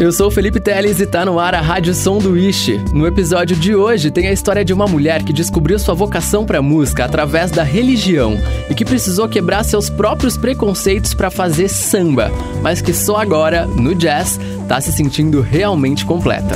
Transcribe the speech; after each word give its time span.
Eu 0.00 0.10
sou 0.10 0.28
o 0.28 0.30
Felipe 0.30 0.58
Teles 0.58 0.98
e 0.98 1.06
tá 1.06 1.26
no 1.26 1.38
ar 1.38 1.54
a 1.54 1.60
Rádio 1.60 1.92
Ishi. 2.34 2.82
No 2.90 3.06
episódio 3.06 3.54
de 3.54 3.74
hoje 3.74 4.10
tem 4.10 4.28
a 4.28 4.32
história 4.32 4.64
de 4.64 4.72
uma 4.72 4.86
mulher 4.86 5.22
que 5.22 5.30
descobriu 5.30 5.78
sua 5.78 5.92
vocação 5.94 6.46
para 6.46 6.62
música 6.62 7.04
através 7.04 7.50
da 7.50 7.62
religião 7.62 8.34
e 8.70 8.74
que 8.74 8.82
precisou 8.82 9.28
quebrar 9.28 9.62
seus 9.62 9.90
próprios 9.90 10.38
preconceitos 10.38 11.12
para 11.12 11.30
fazer 11.30 11.68
samba, 11.68 12.32
mas 12.62 12.80
que 12.80 12.94
só 12.94 13.16
agora, 13.16 13.66
no 13.66 13.94
jazz, 13.94 14.40
tá 14.66 14.80
se 14.80 14.90
sentindo 14.90 15.42
realmente 15.42 16.06
completa. 16.06 16.54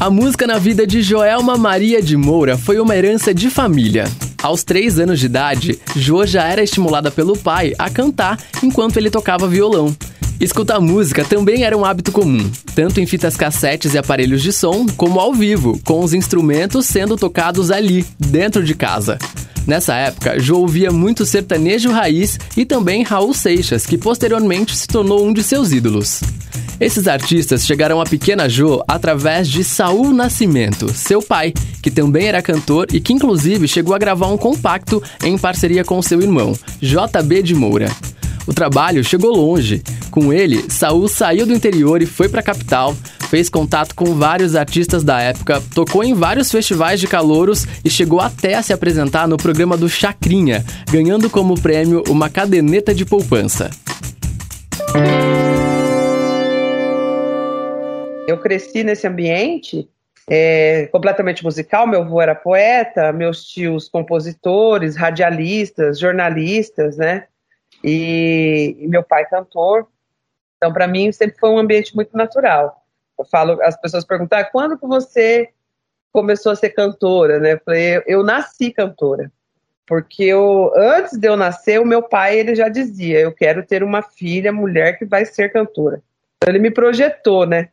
A 0.00 0.08
música 0.08 0.46
na 0.46 0.56
vida 0.56 0.86
de 0.86 1.02
Joelma 1.02 1.58
Maria 1.58 2.00
de 2.00 2.16
Moura 2.16 2.56
foi 2.56 2.80
uma 2.80 2.96
herança 2.96 3.34
de 3.34 3.50
família. 3.50 4.10
Aos 4.42 4.64
três 4.64 4.98
anos 4.98 5.20
de 5.20 5.26
idade, 5.26 5.78
Jo 5.94 6.24
já 6.24 6.48
era 6.48 6.62
estimulada 6.62 7.10
pelo 7.10 7.36
pai 7.36 7.74
a 7.78 7.90
cantar 7.90 8.38
enquanto 8.62 8.96
ele 8.96 9.10
tocava 9.10 9.46
violão. 9.46 9.94
Escutar 10.40 10.80
música 10.80 11.22
também 11.22 11.64
era 11.64 11.76
um 11.76 11.84
hábito 11.84 12.12
comum, 12.12 12.50
tanto 12.74 12.98
em 12.98 13.04
fitas 13.04 13.36
cassetes 13.36 13.92
e 13.92 13.98
aparelhos 13.98 14.40
de 14.40 14.54
som, 14.54 14.86
como 14.96 15.20
ao 15.20 15.34
vivo, 15.34 15.78
com 15.84 16.02
os 16.02 16.14
instrumentos 16.14 16.86
sendo 16.86 17.14
tocados 17.14 17.70
ali, 17.70 18.06
dentro 18.18 18.64
de 18.64 18.74
casa. 18.74 19.18
Nessa 19.66 19.94
época, 19.96 20.40
Jo 20.40 20.60
ouvia 20.60 20.90
muito 20.90 21.26
sertanejo 21.26 21.90
raiz 21.90 22.38
e 22.56 22.64
também 22.64 23.02
Raul 23.02 23.34
Seixas, 23.34 23.84
que 23.84 23.98
posteriormente 23.98 24.74
se 24.74 24.86
tornou 24.88 25.26
um 25.26 25.32
de 25.34 25.42
seus 25.42 25.72
ídolos. 25.72 26.22
Esses 26.80 27.06
artistas 27.06 27.66
chegaram 27.66 28.00
a 28.00 28.06
Pequena 28.06 28.48
Jo 28.48 28.82
através 28.88 29.46
de 29.46 29.62
Saul 29.62 30.14
Nascimento, 30.14 30.90
seu 30.94 31.20
pai, 31.20 31.52
que 31.82 31.90
também 31.90 32.26
era 32.26 32.40
cantor 32.40 32.86
e 32.90 32.98
que 32.98 33.12
inclusive 33.12 33.68
chegou 33.68 33.94
a 33.94 33.98
gravar 33.98 34.28
um 34.28 34.38
compacto 34.38 35.02
em 35.22 35.36
parceria 35.36 35.84
com 35.84 36.00
seu 36.00 36.22
irmão, 36.22 36.54
JB 36.80 37.42
de 37.42 37.54
Moura. 37.54 37.90
O 38.46 38.54
trabalho 38.54 39.04
chegou 39.04 39.36
longe. 39.36 39.82
Com 40.10 40.32
ele, 40.32 40.64
Saul 40.70 41.06
saiu 41.06 41.44
do 41.44 41.52
interior 41.52 42.00
e 42.00 42.06
foi 42.06 42.30
para 42.30 42.40
a 42.40 42.42
capital, 42.42 42.96
fez 43.28 43.50
contato 43.50 43.94
com 43.94 44.14
vários 44.14 44.56
artistas 44.56 45.04
da 45.04 45.20
época, 45.20 45.62
tocou 45.74 46.02
em 46.02 46.14
vários 46.14 46.50
festivais 46.50 46.98
de 46.98 47.06
calouros 47.06 47.66
e 47.84 47.90
chegou 47.90 48.20
até 48.20 48.54
a 48.54 48.62
se 48.62 48.72
apresentar 48.72 49.28
no 49.28 49.36
programa 49.36 49.76
do 49.76 49.88
Chacrinha, 49.88 50.64
ganhando 50.90 51.28
como 51.28 51.60
prêmio 51.60 52.02
uma 52.08 52.30
caderneta 52.30 52.94
de 52.94 53.04
poupança. 53.04 53.70
Eu 58.30 58.40
cresci 58.40 58.82
nesse 58.84 59.06
ambiente 59.06 59.88
é, 60.28 60.86
completamente 60.86 61.42
musical. 61.42 61.86
Meu 61.86 62.02
avô 62.02 62.20
era 62.20 62.34
poeta, 62.34 63.12
meus 63.12 63.44
tios 63.44 63.88
compositores, 63.88 64.96
radialistas, 64.96 65.98
jornalistas, 65.98 66.96
né? 66.96 67.26
E, 67.82 68.76
e 68.78 68.88
meu 68.88 69.02
pai 69.02 69.26
cantor. 69.26 69.88
Então, 70.56 70.72
para 70.72 70.86
mim, 70.86 71.10
sempre 71.12 71.38
foi 71.38 71.50
um 71.50 71.58
ambiente 71.58 71.94
muito 71.94 72.16
natural. 72.16 72.84
Eu 73.18 73.24
falo, 73.24 73.60
as 73.62 73.78
pessoas 73.80 74.04
perguntam, 74.04 74.38
ah, 74.38 74.44
quando 74.44 74.78
que 74.78 74.86
você 74.86 75.48
começou 76.12 76.52
a 76.52 76.56
ser 76.56 76.70
cantora, 76.70 77.38
né? 77.38 77.54
Eu 77.54 77.60
falei, 77.64 77.96
eu, 77.96 78.02
eu 78.06 78.22
nasci 78.22 78.70
cantora 78.70 79.30
porque 79.90 80.22
eu, 80.22 80.72
antes 80.76 81.18
de 81.18 81.26
eu 81.26 81.36
nascer, 81.36 81.80
o 81.80 81.84
meu 81.84 82.00
pai 82.00 82.38
ele 82.38 82.54
já 82.54 82.68
dizia: 82.68 83.18
eu 83.18 83.32
quero 83.32 83.66
ter 83.66 83.82
uma 83.82 84.02
filha, 84.02 84.52
mulher 84.52 84.96
que 84.96 85.04
vai 85.04 85.24
ser 85.24 85.52
cantora. 85.52 86.00
Então, 86.36 86.54
ele 86.54 86.60
me 86.60 86.70
projetou, 86.70 87.44
né? 87.44 87.70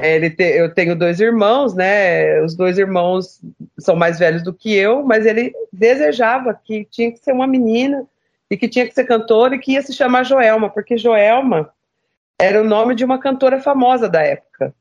É, 0.00 0.14
ele 0.16 0.30
te, 0.30 0.44
eu 0.44 0.72
tenho 0.72 0.94
dois 0.94 1.20
irmãos, 1.20 1.74
né? 1.74 2.40
Os 2.42 2.54
dois 2.54 2.78
irmãos 2.78 3.40
são 3.78 3.96
mais 3.96 4.18
velhos 4.18 4.42
do 4.42 4.52
que 4.52 4.74
eu, 4.74 5.02
mas 5.02 5.26
ele 5.26 5.52
desejava 5.72 6.54
que 6.54 6.84
tinha 6.84 7.10
que 7.10 7.18
ser 7.18 7.32
uma 7.32 7.46
menina 7.46 8.06
e 8.50 8.56
que 8.56 8.68
tinha 8.68 8.86
que 8.86 8.94
ser 8.94 9.04
cantora 9.04 9.54
e 9.54 9.58
que 9.58 9.72
ia 9.72 9.82
se 9.82 9.92
chamar 9.92 10.24
Joelma, 10.24 10.70
porque 10.70 10.96
Joelma 10.96 11.72
era 12.40 12.60
o 12.60 12.64
nome 12.64 12.94
de 12.94 13.04
uma 13.04 13.18
cantora 13.18 13.60
famosa 13.60 14.08
da 14.08 14.22
época. 14.22 14.72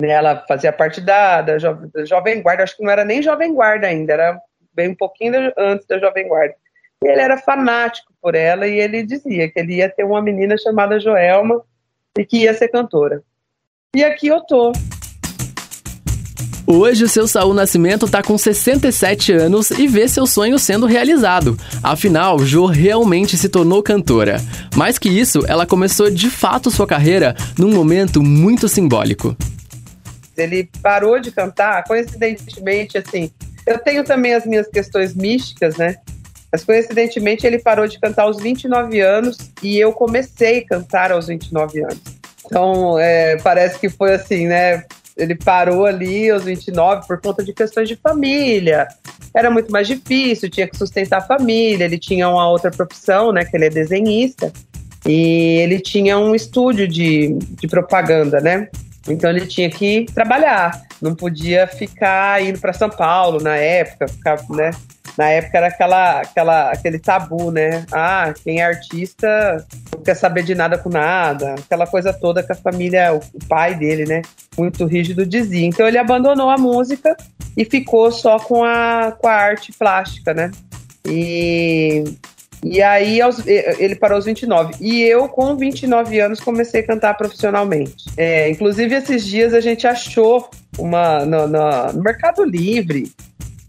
Né? 0.00 0.10
Ela 0.10 0.44
fazia 0.46 0.72
parte 0.72 1.00
da, 1.00 1.42
da, 1.42 1.58
jo, 1.58 1.74
da 1.92 2.04
Jovem 2.04 2.40
Guarda, 2.40 2.62
acho 2.62 2.76
que 2.76 2.82
não 2.82 2.90
era 2.90 3.04
nem 3.04 3.22
Jovem 3.22 3.52
Guarda 3.52 3.88
ainda, 3.88 4.12
era 4.12 4.40
bem 4.72 4.90
um 4.90 4.94
pouquinho 4.94 5.52
antes 5.56 5.86
da 5.86 5.98
Jovem 5.98 6.28
Guarda. 6.28 6.54
E 7.02 7.08
ele 7.08 7.20
era 7.20 7.36
fanático 7.36 8.12
por 8.20 8.34
ela 8.34 8.66
e 8.66 8.78
ele 8.78 9.02
dizia 9.02 9.50
que 9.50 9.58
ele 9.58 9.76
ia 9.76 9.88
ter 9.88 10.04
uma 10.04 10.22
menina 10.22 10.56
chamada 10.56 11.00
Joelma 11.00 11.62
e 12.16 12.24
que 12.24 12.38
ia 12.38 12.54
ser 12.54 12.68
cantora. 12.68 13.22
E 13.96 14.04
aqui 14.04 14.26
eu 14.26 14.42
tô. 14.42 14.70
Hoje 16.66 17.04
o 17.04 17.08
seu 17.08 17.26
Saul 17.26 17.54
Nascimento 17.54 18.04
está 18.04 18.22
com 18.22 18.36
67 18.36 19.32
anos 19.32 19.70
e 19.70 19.88
vê 19.88 20.06
seu 20.06 20.26
sonho 20.26 20.58
sendo 20.58 20.84
realizado. 20.84 21.56
Afinal, 21.82 22.38
Jo 22.40 22.66
realmente 22.66 23.34
se 23.38 23.48
tornou 23.48 23.82
cantora. 23.82 24.42
Mais 24.76 24.98
que 24.98 25.08
isso, 25.08 25.40
ela 25.48 25.64
começou 25.64 26.10
de 26.10 26.28
fato 26.28 26.70
sua 26.70 26.86
carreira 26.86 27.34
num 27.58 27.72
momento 27.72 28.22
muito 28.22 28.68
simbólico. 28.68 29.34
Ele 30.36 30.68
parou 30.82 31.18
de 31.18 31.30
cantar, 31.32 31.82
coincidentemente, 31.84 32.98
assim. 32.98 33.30
Eu 33.66 33.78
tenho 33.78 34.04
também 34.04 34.34
as 34.34 34.44
minhas 34.44 34.68
questões 34.68 35.14
místicas, 35.14 35.78
né? 35.78 35.96
Mas 36.52 36.62
coincidentemente 36.62 37.46
ele 37.46 37.58
parou 37.58 37.88
de 37.88 37.98
cantar 37.98 38.24
aos 38.24 38.36
29 38.36 39.00
anos 39.00 39.38
e 39.62 39.78
eu 39.78 39.94
comecei 39.94 40.58
a 40.58 40.66
cantar 40.66 41.10
aos 41.10 41.28
29 41.28 41.82
anos. 41.82 42.17
Então, 42.48 42.98
é, 42.98 43.36
parece 43.36 43.78
que 43.78 43.90
foi 43.90 44.14
assim, 44.14 44.46
né? 44.46 44.82
Ele 45.16 45.34
parou 45.34 45.84
ali 45.84 46.30
aos 46.30 46.44
29 46.44 47.06
por 47.06 47.20
conta 47.20 47.44
de 47.44 47.52
questões 47.52 47.88
de 47.88 47.96
família. 47.96 48.88
Era 49.34 49.50
muito 49.50 49.70
mais 49.70 49.86
difícil, 49.86 50.48
tinha 50.48 50.66
que 50.66 50.76
sustentar 50.76 51.18
a 51.18 51.26
família. 51.26 51.84
Ele 51.84 51.98
tinha 51.98 52.28
uma 52.28 52.48
outra 52.48 52.70
profissão, 52.70 53.32
né? 53.32 53.44
Que 53.44 53.56
ele 53.56 53.66
é 53.66 53.70
desenhista. 53.70 54.50
E 55.06 55.58
ele 55.58 55.78
tinha 55.80 56.18
um 56.18 56.34
estúdio 56.34 56.88
de, 56.88 57.36
de 57.38 57.68
propaganda, 57.68 58.40
né? 58.40 58.68
Então 59.06 59.28
ele 59.30 59.46
tinha 59.46 59.70
que 59.70 60.06
trabalhar, 60.14 60.82
não 61.00 61.14
podia 61.14 61.66
ficar 61.66 62.42
indo 62.42 62.58
para 62.58 62.72
São 62.72 62.90
Paulo 62.90 63.40
na 63.42 63.56
época, 63.56 64.08
ficar, 64.08 64.38
né? 64.50 64.70
Na 65.18 65.30
época 65.30 65.58
era 65.58 65.66
aquela, 65.66 66.20
aquela, 66.20 66.70
aquele 66.70 66.96
tabu, 67.00 67.50
né? 67.50 67.84
Ah, 67.90 68.32
quem 68.44 68.60
é 68.60 68.64
artista 68.64 69.66
não 69.92 70.00
quer 70.00 70.14
saber 70.14 70.44
de 70.44 70.54
nada 70.54 70.78
com 70.78 70.88
nada, 70.88 71.54
aquela 71.54 71.88
coisa 71.88 72.12
toda 72.12 72.40
que 72.40 72.52
a 72.52 72.54
família, 72.54 73.12
o 73.12 73.20
pai 73.48 73.74
dele, 73.74 74.04
né? 74.06 74.22
Muito 74.56 74.86
rígido 74.86 75.26
dizia. 75.26 75.66
Então 75.66 75.88
ele 75.88 75.98
abandonou 75.98 76.48
a 76.48 76.56
música 76.56 77.16
e 77.56 77.64
ficou 77.64 78.12
só 78.12 78.38
com 78.38 78.62
a, 78.62 79.10
com 79.18 79.26
a 79.26 79.32
arte 79.32 79.72
plástica, 79.72 80.32
né? 80.32 80.52
E 81.04 82.04
e 82.64 82.80
aí 82.82 83.20
ele 83.78 83.96
parou 83.96 84.16
aos 84.16 84.24
29. 84.24 84.74
E 84.80 85.02
eu, 85.02 85.28
com 85.28 85.56
29 85.56 86.20
anos, 86.20 86.40
comecei 86.40 86.80
a 86.80 86.86
cantar 86.86 87.14
profissionalmente. 87.14 88.04
É, 88.16 88.48
inclusive, 88.50 88.94
esses 88.94 89.24
dias 89.24 89.54
a 89.54 89.60
gente 89.60 89.86
achou 89.86 90.48
uma 90.78 91.24
no, 91.24 91.46
no, 91.46 91.92
no 91.92 92.02
Mercado 92.02 92.44
Livre. 92.44 93.12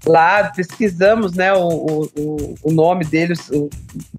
Lá 0.06 0.46
pesquisamos 0.56 1.34
né, 1.34 1.54
o, 1.54 2.10
o, 2.18 2.56
o 2.64 2.72
nome 2.72 3.06
deles, 3.06 3.50
o, 3.50 3.70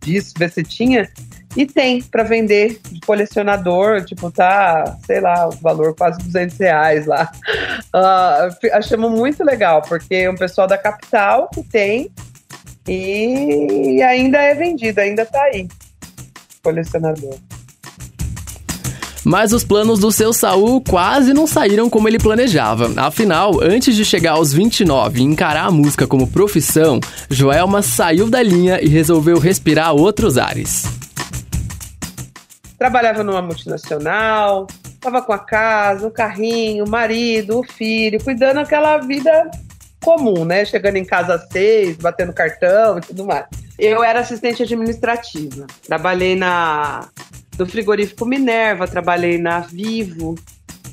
disso, 0.00 0.34
ver 0.38 0.50
se 0.50 0.62
tinha. 0.62 1.08
E 1.56 1.66
tem 1.66 2.02
para 2.02 2.22
vender 2.22 2.80
de 2.90 3.00
colecionador, 3.00 4.04
tipo, 4.04 4.30
tá, 4.30 4.96
sei 5.04 5.20
lá, 5.20 5.48
o 5.48 5.52
valor 5.52 5.94
quase 5.96 6.18
200 6.20 6.56
reais 6.58 7.06
lá. 7.06 7.30
Uh, 7.92 8.70
achamos 8.72 9.10
muito 9.10 9.42
legal, 9.42 9.82
porque 9.82 10.14
é 10.14 10.30
um 10.30 10.36
pessoal 10.36 10.68
da 10.68 10.78
capital 10.78 11.48
que 11.52 11.60
tem 11.64 12.08
e 12.86 14.00
ainda 14.00 14.38
é 14.38 14.54
vendido, 14.54 15.00
ainda 15.00 15.26
tá 15.26 15.42
aí. 15.42 15.66
Colecionador. 16.62 17.36
Mas 19.24 19.52
os 19.52 19.64
planos 19.64 19.98
do 19.98 20.10
seu 20.10 20.32
Saul 20.32 20.80
quase 20.80 21.34
não 21.34 21.46
saíram 21.46 21.90
como 21.90 22.08
ele 22.08 22.18
planejava. 22.18 22.90
Afinal, 22.96 23.60
antes 23.62 23.94
de 23.94 24.04
chegar 24.04 24.32
aos 24.32 24.52
29 24.52 25.20
e 25.20 25.22
encarar 25.22 25.66
a 25.66 25.70
música 25.70 26.06
como 26.06 26.26
profissão, 26.26 27.00
Joelma 27.28 27.82
saiu 27.82 28.28
da 28.28 28.42
linha 28.42 28.80
e 28.82 28.88
resolveu 28.88 29.38
respirar 29.38 29.94
outros 29.94 30.38
ares. 30.38 30.84
Trabalhava 32.78 33.22
numa 33.22 33.42
multinacional, 33.42 34.66
estava 34.84 35.20
com 35.20 35.32
a 35.32 35.38
casa, 35.38 36.06
o 36.06 36.10
carrinho, 36.10 36.84
o 36.84 36.88
marido, 36.88 37.58
o 37.58 37.62
filho, 37.62 38.22
cuidando 38.22 38.58
aquela 38.58 38.96
vida 38.98 39.50
comum, 40.02 40.44
né? 40.46 40.64
Chegando 40.64 40.96
em 40.96 41.04
casa 41.04 41.34
às 41.34 41.48
seis, 41.48 41.96
batendo 41.96 42.32
cartão 42.32 42.98
e 42.98 43.00
tudo 43.02 43.26
mais. 43.26 43.44
Eu 43.78 44.02
era 44.02 44.20
assistente 44.20 44.62
administrativa. 44.62 45.66
Trabalhei 45.86 46.36
na 46.36 47.08
no 47.58 47.66
frigorífico 47.66 48.24
Minerva, 48.26 48.86
trabalhei 48.86 49.38
na 49.38 49.60
Vivo, 49.60 50.34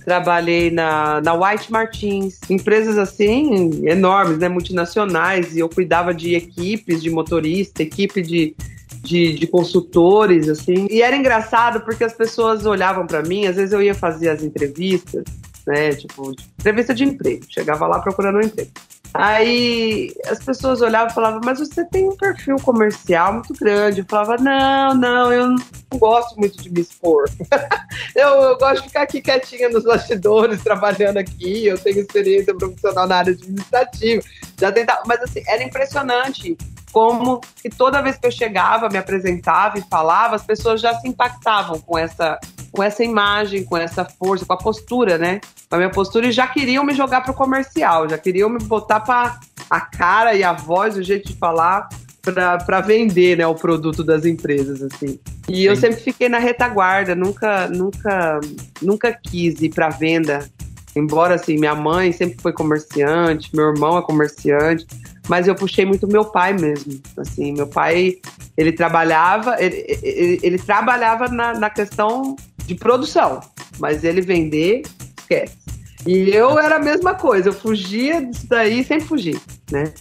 trabalhei 0.04 0.72
na, 0.72 1.20
na 1.22 1.34
White 1.34 1.72
Martins, 1.72 2.40
empresas 2.50 2.98
assim 2.98 3.86
enormes, 3.86 4.38
né, 4.38 4.48
multinacionais, 4.48 5.56
e 5.56 5.60
eu 5.60 5.68
cuidava 5.68 6.14
de 6.14 6.34
equipes 6.34 7.02
de 7.04 7.10
motorista, 7.10 7.84
equipe 7.84 8.22
de, 8.22 8.56
de, 9.02 9.34
de 9.34 9.48
consultores, 9.48 10.48
assim. 10.48 10.88
E 10.90 11.02
era 11.02 11.16
engraçado 11.16 11.82
porque 11.82 12.04
as 12.04 12.14
pessoas 12.14 12.66
olhavam 12.66 13.06
para 13.06 13.22
mim, 13.22 13.48
às 13.48 13.58
vezes 13.58 13.74
eu 13.74 13.82
ia 13.82 13.94
fazer 13.94 14.30
as 14.30 14.44
entrevistas, 14.44 15.26
né? 15.68 15.92
Tipo, 15.92 16.34
entrevista 16.58 16.94
de 16.94 17.04
emprego. 17.04 17.44
Chegava 17.50 17.86
lá 17.86 18.00
procurando 18.00 18.38
um 18.38 18.42
emprego. 18.42 18.72
Aí 19.14 20.14
as 20.28 20.44
pessoas 20.44 20.82
olhavam 20.82 21.08
e 21.08 21.14
falavam, 21.14 21.42
mas 21.44 21.60
você 21.60 21.84
tem 21.86 22.08
um 22.08 22.16
perfil 22.16 22.58
comercial 22.58 23.34
muito 23.34 23.54
grande. 23.54 24.02
Eu 24.02 24.06
falava, 24.08 24.38
não, 24.38 24.94
não, 24.94 25.34
eu 25.34 25.50
não 25.50 26.00
gosto 26.00 26.38
muito 26.38 26.62
de 26.62 26.70
me 26.70 26.82
expor. 26.82 27.26
eu, 28.16 28.28
eu, 28.28 28.58
gosto 28.58 28.82
de 28.82 28.88
ficar 28.88 29.04
aqui 29.04 29.22
quietinha 29.22 29.70
nos 29.70 29.84
bastidores, 29.84 30.64
trabalhando 30.64 31.18
aqui. 31.18 31.66
Eu 31.66 31.78
tenho 31.78 32.00
experiência 32.00 32.54
profissional 32.56 33.08
na 33.08 33.18
área 33.18 33.34
administrativa. 33.34 34.22
Já 34.60 34.72
tentava, 34.72 35.02
mas 35.06 35.22
assim, 35.22 35.42
era 35.48 35.64
impressionante 35.64 36.58
como 36.92 37.42
que 37.62 37.70
toda 37.70 38.02
vez 38.02 38.18
que 38.18 38.26
eu 38.26 38.32
chegava, 38.32 38.90
me 38.90 38.98
apresentava 38.98 39.78
e 39.78 39.84
falava, 39.90 40.36
as 40.36 40.46
pessoas 40.46 40.82
já 40.82 40.94
se 40.96 41.08
impactavam 41.08 41.80
com 41.80 41.98
essa 41.98 42.40
com 42.78 42.84
essa 42.84 43.04
imagem, 43.04 43.64
com 43.64 43.76
essa 43.76 44.06
força, 44.06 44.46
com 44.46 44.54
a 44.54 44.58
postura, 44.58 45.18
né? 45.18 45.42
Com 45.68 45.78
a 45.78 45.78
minha 45.80 45.90
postura 45.90 46.28
e 46.28 46.32
já 46.32 46.46
queriam 46.46 46.84
me 46.84 46.94
jogar 46.94 47.22
pro 47.22 47.34
comercial, 47.34 48.08
já 48.08 48.20
queriam 48.20 48.48
me 48.52 48.60
botar 48.60 49.00
para 49.00 49.40
a 49.68 49.82
cara 49.82 50.36
e 50.36 50.44
a 50.44 50.54
voz, 50.54 50.96
o 50.96 51.02
jeito 51.02 51.28
de 51.28 51.36
falar 51.36 51.90
para 52.22 52.82
vender, 52.82 53.38
né, 53.38 53.48
o 53.48 53.56
produto 53.56 54.04
das 54.04 54.26
empresas 54.26 54.84
assim. 54.84 55.18
E 55.48 55.56
Sim. 55.56 55.62
eu 55.64 55.76
sempre 55.76 56.02
fiquei 56.02 56.30
na 56.30 56.38
retaguarda, 56.38 57.16
nunca 57.16 57.68
nunca 57.68 58.40
nunca 58.80 59.12
quis 59.12 59.60
ir 59.60 59.70
para 59.70 59.90
venda. 59.90 60.48
Embora 60.96 61.34
assim, 61.34 61.58
minha 61.58 61.74
mãe 61.74 62.12
sempre 62.12 62.40
foi 62.40 62.54
comerciante, 62.54 63.50
meu 63.56 63.70
irmão 63.70 63.98
é 63.98 64.04
comerciante, 64.04 64.86
mas 65.28 65.48
eu 65.48 65.56
puxei 65.56 65.86
muito 65.86 66.08
meu 66.08 66.26
pai 66.26 66.54
mesmo. 66.54 67.02
Assim, 67.18 67.54
meu 67.54 67.66
pai, 67.66 68.18
ele 68.56 68.72
trabalhava, 68.72 69.56
ele, 69.60 69.84
ele, 70.04 70.40
ele 70.44 70.58
trabalhava 70.60 71.28
na, 71.28 71.54
na 71.54 71.70
questão 71.72 72.36
de 72.68 72.76
produção, 72.76 73.40
mas 73.80 74.04
ele 74.04 74.22
vender, 74.22 74.84
esquece. 75.18 75.58
E 76.06 76.30
eu 76.30 76.60
era 76.60 76.76
a 76.76 76.80
mesma 76.80 77.16
coisa, 77.16 77.50
eu 77.50 77.54
fugia 77.54 78.22
disso 78.22 78.46
daí, 78.48 78.84
sempre 78.84 79.08
fugi, 79.08 79.42
né? 79.72 79.94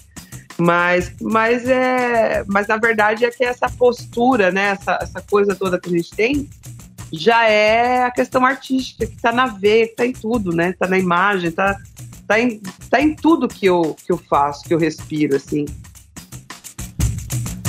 Mas, 0.59 1.13
mas, 1.21 1.67
é, 1.69 2.45
mas 2.47 2.67
na 2.67 2.77
verdade 2.77 3.25
é 3.25 3.31
que 3.31 3.45
essa 3.45 3.69
postura, 3.69 4.51
né, 4.51 4.71
essa, 4.71 4.99
essa 5.01 5.21
coisa 5.23 5.55
toda 5.55 5.79
que 5.79 5.89
a 5.89 5.93
gente 5.93 6.11
tem, 6.11 6.49
já 7.13 7.49
é 7.49 8.05
a 8.05 8.11
questão 8.11 8.45
artística, 8.45 9.07
que 9.07 9.15
está 9.15 9.33
na 9.33 9.47
veia, 9.47 9.87
que 9.87 9.93
está 9.93 10.07
em 10.07 10.13
tudo, 10.13 10.53
né? 10.53 10.71
Está 10.71 10.89
na 10.89 10.99
imagem, 10.99 11.51
está 11.51 11.79
tá 12.27 12.41
em, 12.41 12.61
tá 12.91 13.01
em 13.01 13.15
tudo 13.15 13.47
que 13.47 13.67
eu, 13.67 13.97
que 14.05 14.13
eu 14.13 14.19
faço, 14.19 14.65
que 14.65 14.75
eu 14.75 14.79
respiro, 14.79 15.37
assim. 15.37 15.67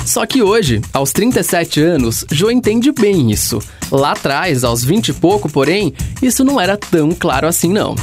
Só 0.08 0.24
que 0.24 0.40
hoje, 0.40 0.80
aos 0.90 1.12
37 1.12 1.82
anos, 1.82 2.24
Jo 2.32 2.50
entende 2.50 2.90
bem 2.90 3.30
isso. 3.30 3.58
Lá 3.92 4.12
atrás, 4.12 4.64
aos 4.64 4.82
20 4.82 5.08
e 5.08 5.12
pouco, 5.12 5.50
porém, 5.50 5.92
isso 6.22 6.42
não 6.42 6.58
era 6.58 6.78
tão 6.78 7.10
claro 7.10 7.46
assim, 7.46 7.70
não. 7.70 7.94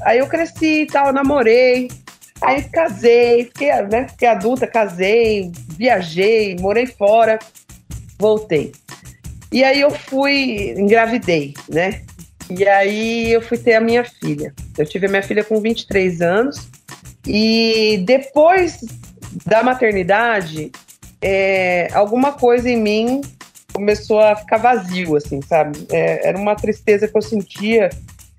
Aí 0.00 0.18
eu 0.18 0.26
cresci 0.26 0.84
e 0.84 0.86
tal, 0.86 1.12
namorei, 1.12 1.90
aí 2.40 2.62
casei, 2.62 3.44
fiquei, 3.44 3.70
né, 3.92 4.08
fiquei 4.08 4.28
adulta, 4.28 4.66
casei, 4.66 5.52
viajei, 5.76 6.56
morei 6.58 6.86
fora, 6.86 7.38
voltei. 8.18 8.72
E 9.52 9.62
aí 9.62 9.82
eu 9.82 9.90
fui, 9.90 10.70
engravidei, 10.78 11.52
né? 11.68 12.00
E 12.48 12.66
aí 12.66 13.32
eu 13.32 13.42
fui 13.42 13.58
ter 13.58 13.74
a 13.74 13.80
minha 13.82 14.02
filha. 14.02 14.54
Eu 14.78 14.86
tive 14.86 15.08
a 15.08 15.10
minha 15.10 15.22
filha 15.22 15.44
com 15.44 15.60
23 15.60 16.22
anos. 16.22 16.56
E 17.26 18.02
depois 18.06 18.80
da 19.46 19.62
maternidade, 19.62 20.70
é, 21.22 21.88
alguma 21.92 22.32
coisa 22.32 22.68
em 22.68 22.80
mim 22.80 23.20
começou 23.72 24.20
a 24.20 24.36
ficar 24.36 24.58
vazio, 24.58 25.16
assim, 25.16 25.40
sabe? 25.42 25.86
É, 25.90 26.28
era 26.28 26.38
uma 26.38 26.56
tristeza 26.56 27.06
que 27.06 27.16
eu 27.16 27.22
sentia 27.22 27.90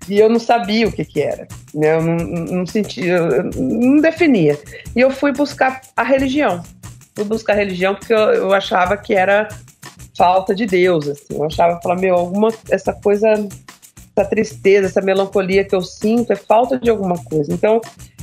e 0.10 0.20
eu 0.20 0.30
não 0.30 0.40
sabia 0.40 0.88
o 0.88 0.92
que 0.92 1.06
que 1.06 1.22
era, 1.22 1.48
né? 1.74 1.96
Eu 1.96 2.02
não, 2.02 2.16
não 2.18 2.66
sentia, 2.66 3.14
eu 3.14 3.44
não 3.56 4.02
definia. 4.02 4.60
E 4.96 5.00
eu 5.00 5.12
fui 5.12 5.32
buscar 5.32 5.82
a 5.96 6.04
religião. 6.04 6.64
Fui 7.16 7.26
buscar 7.26 7.54
a 7.54 7.58
religião 7.58 7.96
porque 7.96 8.14
eu, 8.14 8.18
eu 8.18 8.54
achava 8.54 8.98
que 8.98 9.14
era 9.14 9.48
falta 10.18 10.54
de 10.54 10.66
Deus, 10.66 11.08
assim. 11.08 11.36
Eu 11.36 11.46
achava, 11.46 11.80
falar, 11.82 11.96
meu, 11.96 12.16
alguma 12.16 12.50
essa 12.70 12.94
coisa, 12.94 13.28
essa 13.30 14.30
tristeza, 14.30 14.88
essa 14.88 15.02
melancolia 15.02 15.64
que 15.64 15.76
eu 15.76 15.82
sinto 15.82 16.34
é 16.34 16.36
falta 16.36 16.80
de 16.80 16.90
alguma 16.90 17.18
coisa. 17.24 17.52
Então, 17.54 17.80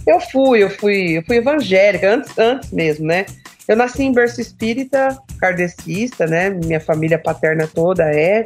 eu 0.08 0.18
fui, 0.20 0.62
eu 0.62 0.70
fui, 0.70 1.18
eu 1.18 1.22
fui 1.22 1.36
evangélica 1.36 2.14
antes, 2.14 2.38
antes 2.38 2.70
mesmo, 2.70 3.06
né? 3.06 3.26
Eu 3.68 3.76
nasci 3.76 4.02
em 4.02 4.12
berço 4.12 4.40
espírita, 4.40 5.16
kardecista, 5.38 6.26
né? 6.26 6.48
Minha 6.48 6.80
família 6.80 7.18
paterna 7.18 7.66
toda 7.66 8.04
é. 8.04 8.42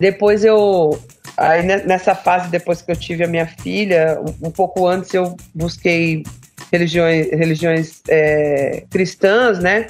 Depois 0.00 0.44
eu 0.44 0.98
aí 1.36 1.62
nessa 1.62 2.14
fase 2.14 2.48
depois 2.48 2.82
que 2.82 2.90
eu 2.90 2.96
tive 2.96 3.22
a 3.22 3.28
minha 3.28 3.46
filha, 3.46 4.20
um, 4.42 4.50
pouco 4.50 4.86
antes 4.88 5.14
eu 5.14 5.36
busquei 5.54 6.24
religiões, 6.72 7.30
religiões 7.30 8.00
é, 8.08 8.82
cristãs, 8.90 9.60
né? 9.60 9.86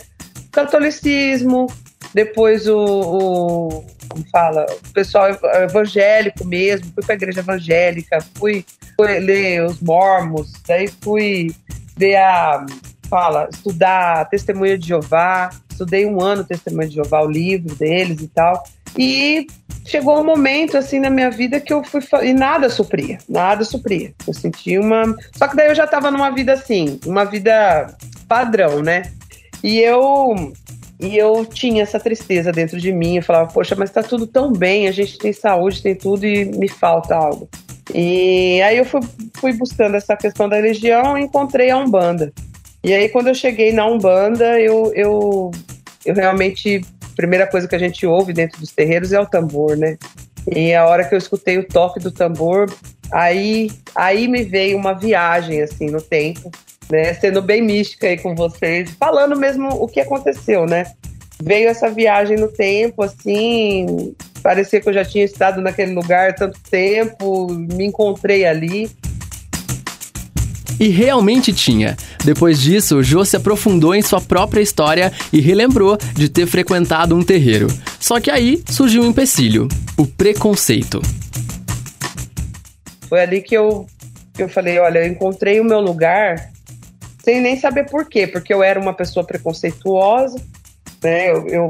Catolicismo, 0.52 1.66
depois 2.12 2.68
o, 2.68 2.76
o, 2.78 3.84
como 4.08 4.24
fala, 4.30 4.66
o 4.88 4.92
pessoal 4.92 5.28
evangélico 5.62 6.44
mesmo, 6.44 6.92
fui 6.94 7.04
para 7.04 7.14
a 7.14 7.16
igreja 7.16 7.40
evangélica, 7.40 8.18
fui, 8.36 8.64
fui, 8.96 9.18
ler 9.20 9.64
os 9.64 9.80
mormos, 9.80 10.52
daí 10.66 10.88
fui 10.88 11.54
ver 11.96 12.16
a, 12.16 12.64
fala, 13.08 13.48
estudar 13.52 14.28
Testemunha 14.28 14.78
de 14.78 14.88
Jeová, 14.88 15.50
estudei 15.70 16.06
um 16.06 16.20
ano 16.20 16.44
Testemunha 16.44 16.88
de 16.88 16.94
Jeová, 16.94 17.22
o 17.22 17.30
livro 17.30 17.74
deles 17.74 18.20
e 18.20 18.28
tal, 18.28 18.62
e 18.98 19.46
chegou 19.84 20.20
um 20.20 20.24
momento 20.24 20.76
assim 20.76 20.98
na 20.98 21.10
minha 21.10 21.30
vida 21.30 21.60
que 21.60 21.72
eu 21.72 21.82
fui 21.84 22.00
e 22.22 22.32
nada 22.32 22.68
supria, 22.68 23.18
nada 23.28 23.64
supria. 23.64 24.12
Eu 24.26 24.34
senti 24.34 24.78
uma, 24.78 25.16
só 25.32 25.48
que 25.48 25.56
daí 25.56 25.68
eu 25.68 25.74
já 25.74 25.84
estava 25.84 26.10
numa 26.10 26.30
vida 26.30 26.52
assim, 26.52 26.98
uma 27.06 27.24
vida 27.24 27.94
padrão, 28.28 28.82
né? 28.82 29.02
E 29.62 29.78
eu 29.80 30.52
e 30.98 31.16
eu 31.16 31.44
tinha 31.44 31.82
essa 31.82 32.00
tristeza 32.00 32.50
dentro 32.50 32.80
de 32.80 32.92
mim. 32.92 33.16
Eu 33.16 33.22
falava, 33.22 33.52
poxa, 33.52 33.74
mas 33.76 33.90
tá 33.90 34.02
tudo 34.02 34.26
tão 34.26 34.52
bem, 34.52 34.88
a 34.88 34.92
gente 34.92 35.18
tem 35.18 35.32
saúde, 35.32 35.82
tem 35.82 35.94
tudo 35.94 36.24
e 36.26 36.44
me 36.44 36.68
falta 36.68 37.14
algo. 37.14 37.48
E 37.94 38.60
aí 38.62 38.78
eu 38.78 38.84
fui, 38.84 39.00
fui 39.34 39.52
buscando 39.52 39.96
essa 39.96 40.16
questão 40.16 40.48
da 40.48 40.56
religião 40.56 41.16
e 41.16 41.22
encontrei 41.22 41.70
a 41.70 41.78
Umbanda. 41.78 42.32
E 42.82 42.94
aí 42.94 43.08
quando 43.08 43.28
eu 43.28 43.34
cheguei 43.34 43.72
na 43.72 43.86
Umbanda, 43.86 44.58
eu, 44.60 44.92
eu, 44.94 45.50
eu 46.04 46.14
realmente, 46.14 46.80
a 47.02 47.16
primeira 47.16 47.46
coisa 47.46 47.68
que 47.68 47.74
a 47.74 47.78
gente 47.78 48.06
ouve 48.06 48.32
dentro 48.32 48.58
dos 48.60 48.72
terreiros 48.72 49.12
é 49.12 49.20
o 49.20 49.26
tambor, 49.26 49.76
né? 49.76 49.96
E 50.50 50.72
a 50.72 50.86
hora 50.86 51.04
que 51.04 51.14
eu 51.14 51.18
escutei 51.18 51.58
o 51.58 51.66
toque 51.66 52.00
do 52.00 52.10
tambor, 52.10 52.72
aí, 53.12 53.70
aí 53.94 54.28
me 54.28 54.44
veio 54.44 54.78
uma 54.78 54.92
viagem 54.92 55.60
assim 55.60 55.86
no 55.90 56.00
tempo 56.00 56.50
né? 56.90 57.14
Sendo 57.14 57.42
bem 57.42 57.62
mística 57.62 58.06
aí 58.06 58.16
com 58.16 58.34
vocês, 58.34 58.90
falando 58.98 59.36
mesmo 59.36 59.68
o 59.68 59.86
que 59.86 60.00
aconteceu, 60.00 60.66
né? 60.66 60.86
Veio 61.42 61.68
essa 61.68 61.90
viagem 61.90 62.36
no 62.38 62.48
tempo, 62.48 63.02
assim, 63.02 64.14
parecia 64.42 64.80
que 64.80 64.88
eu 64.88 64.92
já 64.92 65.04
tinha 65.04 65.24
estado 65.24 65.60
naquele 65.60 65.92
lugar 65.92 66.34
tanto 66.34 66.58
tempo, 66.70 67.52
me 67.52 67.84
encontrei 67.84 68.46
ali. 68.46 68.90
E 70.78 70.88
realmente 70.88 71.52
tinha. 71.52 71.96
Depois 72.24 72.60
disso, 72.60 73.02
Jô 73.02 73.24
se 73.24 73.36
aprofundou 73.36 73.94
em 73.94 74.02
sua 74.02 74.20
própria 74.20 74.60
história 74.60 75.12
e 75.32 75.40
relembrou 75.40 75.96
de 76.14 76.28
ter 76.28 76.46
frequentado 76.46 77.16
um 77.16 77.22
terreiro. 77.22 77.66
Só 77.98 78.20
que 78.20 78.30
aí 78.30 78.62
surgiu 78.70 79.02
um 79.02 79.08
empecilho: 79.08 79.68
o 79.96 80.06
preconceito. 80.06 81.00
Foi 83.08 83.20
ali 83.20 83.40
que 83.40 83.56
eu, 83.56 83.86
que 84.34 84.42
eu 84.42 84.48
falei: 84.48 84.78
olha, 84.78 84.98
eu 84.98 85.06
encontrei 85.06 85.60
o 85.60 85.64
meu 85.64 85.80
lugar 85.80 86.50
sem 87.26 87.40
nem 87.40 87.58
saber 87.58 87.90
por 87.90 88.08
quê, 88.08 88.24
porque 88.24 88.54
eu 88.54 88.62
era 88.62 88.78
uma 88.78 88.94
pessoa 88.94 89.26
preconceituosa, 89.26 90.40
né? 91.02 91.32
Eu, 91.32 91.48
eu 91.48 91.68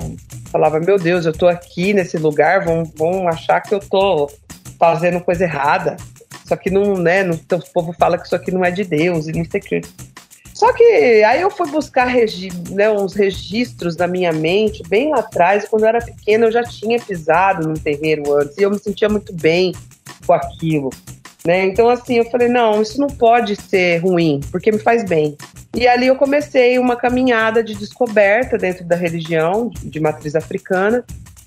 falava, 0.53 0.79
meu 0.79 0.99
Deus, 0.99 1.25
eu 1.25 1.33
tô 1.33 1.49
aqui 1.49 1.95
nesse 1.95 2.19
lugar, 2.19 2.63
vão, 2.63 2.85
vão 2.95 3.27
achar 3.27 3.63
que 3.63 3.75
eu 3.75 3.81
tô 3.81 4.31
fazendo 4.79 5.19
coisa 5.19 5.45
errada. 5.45 5.97
Só 6.45 6.57
que 6.57 6.69
não, 6.69 6.99
né? 6.99 7.23
Então, 7.23 7.59
o 7.59 7.73
povo 7.73 7.95
fala 7.95 8.19
que 8.19 8.27
isso 8.27 8.37
aqui 8.37 8.51
não 8.51 8.63
é 8.63 8.71
de 8.71 8.85
Deus 8.85 9.29
e 9.29 9.33
não 9.33 9.47
sei 9.47 9.81
o. 9.81 10.17
Só 10.53 10.71
que 10.75 10.85
aí 11.25 11.41
eu 11.41 11.51
fui 11.51 11.71
buscar 11.71 12.05
regi 12.05 12.51
né, 12.71 12.91
uns 12.91 13.15
registros 13.15 13.97
na 13.97 14.07
minha 14.07 14.35
mente, 14.35 14.83
bem 14.87 15.09
lá 15.09 15.21
atrás, 15.21 15.67
quando 15.67 15.85
eu 15.85 15.89
era 15.89 16.05
pequena, 16.05 16.45
eu 16.45 16.53
já 16.53 16.65
tinha 16.65 17.01
pisado 17.01 17.67
num 17.67 17.75
terreiro 17.75 18.31
antes, 18.35 18.59
e 18.59 18.63
eu 18.63 18.71
me 18.71 18.79
sentia 18.79 19.09
muito 19.09 19.33
bem 19.33 19.75
com 20.27 20.35
aquilo. 20.35 20.91
Né? 21.47 21.65
Então, 21.67 21.89
assim, 21.89 22.15
eu 22.15 22.25
falei, 22.25 22.49
não, 22.49 22.83
isso 22.83 23.01
não 23.01 23.07
pode 23.07 23.55
ser 23.55 23.99
ruim, 23.99 24.41
porque 24.51 24.73
me 24.73 24.79
faz 24.79 25.05
bem. 25.05 25.37
E 25.77 25.87
ali 25.87 26.09
eu 26.09 26.17
comecei 26.17 26.77
uma 26.77 26.97
caminhada 26.97 27.63
de 27.63 27.75
descoberta 27.77 28.59
dentro 28.59 28.85
da 28.85 28.97
religião 28.97 29.71
de 29.85 30.01
matriz 30.01 30.35
africana, 30.35 31.05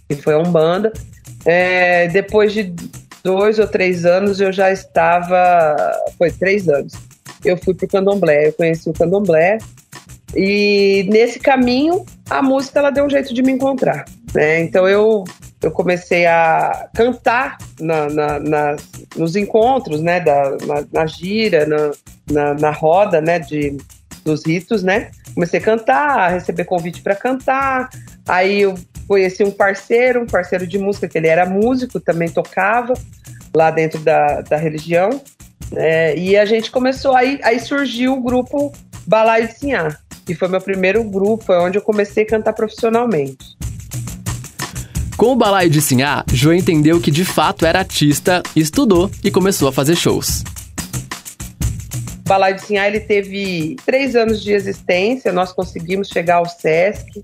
que 0.08 0.16
foi 0.16 0.36
a 0.36 0.40
Umbanda. 0.40 0.94
É, 1.46 2.08
depois 2.08 2.54
de 2.54 2.74
dois 3.24 3.60
ou 3.60 3.68
três 3.68 4.06
anos, 4.06 4.40
eu 4.40 4.54
já 4.54 4.72
estava. 4.72 5.76
Foi 6.18 6.32
três 6.32 6.70
anos. 6.70 6.94
Eu 7.44 7.58
fui 7.58 7.74
para 7.74 7.86
o 7.86 7.90
candomblé, 7.90 8.48
eu 8.48 8.54
conheci 8.54 8.90
o 8.90 8.94
candomblé. 8.94 9.58
E 10.34 11.08
nesse 11.10 11.40
caminho, 11.40 12.06
a 12.30 12.42
música 12.42 12.80
ela 12.80 12.92
deu 12.92 13.06
um 13.06 13.10
jeito 13.10 13.34
de 13.34 13.42
me 13.42 13.52
encontrar. 13.52 14.06
Né? 14.34 14.62
Então 14.62 14.88
eu, 14.88 15.26
eu 15.62 15.72
comecei 15.72 16.26
a 16.26 16.88
cantar 16.94 17.58
na, 17.80 18.10
na, 18.10 18.40
na 18.40 18.76
nos 19.16 19.36
encontros, 19.36 20.02
né? 20.02 20.20
Da, 20.20 20.58
na, 20.66 20.86
na 20.92 21.06
gira, 21.06 21.66
na, 21.66 21.92
na, 22.32 22.54
na, 22.54 22.72
roda 22.72 23.20
né? 23.20 23.40
de, 23.40 23.78
dos 24.24 24.46
ritos, 24.46 24.84
né? 24.84 25.12
Comecei 25.34 25.60
a 25.60 25.64
cantar, 25.64 26.20
a 26.20 26.28
receber 26.30 26.64
convite 26.66 27.02
para 27.02 27.16
cantar. 27.16 27.90
Aí 28.28 28.62
eu 28.62 28.76
conheci 29.08 29.44
um 29.44 29.52
parceiro, 29.52 30.22
um 30.22 30.28
parceiro 30.28 30.66
de 30.66 30.78
música, 30.78 31.08
que 31.08 31.18
ele 31.18 31.28
era 31.28 31.46
músico, 31.46 32.00
também 32.00 32.30
tocava 32.30 32.94
lá 33.54 33.70
dentro 33.72 34.00
da, 34.00 34.42
da 34.42 34.56
religião. 34.56 35.22
É, 35.76 36.18
e 36.18 36.38
a 36.38 36.46
gente 36.46 36.72
começou, 36.72 37.16
aí, 37.16 37.40
aí 37.44 37.60
surgiu 37.60 38.14
o 38.14 38.22
grupo 38.22 38.72
Balaio 39.06 39.48
de 39.48 39.56
Sinhá, 39.56 39.98
que 40.26 40.34
foi 40.34 40.48
meu 40.48 40.62
primeiro 40.62 41.04
grupo, 41.04 41.52
é 41.52 41.60
onde 41.60 41.78
eu 41.78 41.82
comecei 41.82 42.24
a 42.24 42.28
cantar 42.28 42.54
profissionalmente. 42.54 43.58
Com 45.20 45.34
o 45.34 45.36
Balaio 45.36 45.70
de 45.70 45.82
Sinhá, 45.82 46.24
João 46.32 46.56
entendeu 46.56 47.02
que 47.02 47.12
de 47.12 47.26
fato 47.26 47.66
era 47.66 47.80
artista, 47.80 48.42
estudou 48.56 49.12
e 49.22 49.30
começou 49.30 49.68
a 49.68 49.74
fazer 49.74 49.98
shows. 49.98 50.46
O 52.26 52.30
Balaio 52.30 52.56
de 52.56 52.62
Sinhá 52.62 52.88
ele 52.88 53.02
teve 53.02 53.76
três 53.86 54.16
anos 54.16 54.42
de 54.42 54.54
existência, 54.54 55.34
nós 55.34 55.52
conseguimos 55.52 56.08
chegar 56.08 56.36
ao 56.36 56.46
Sesc. 56.46 57.22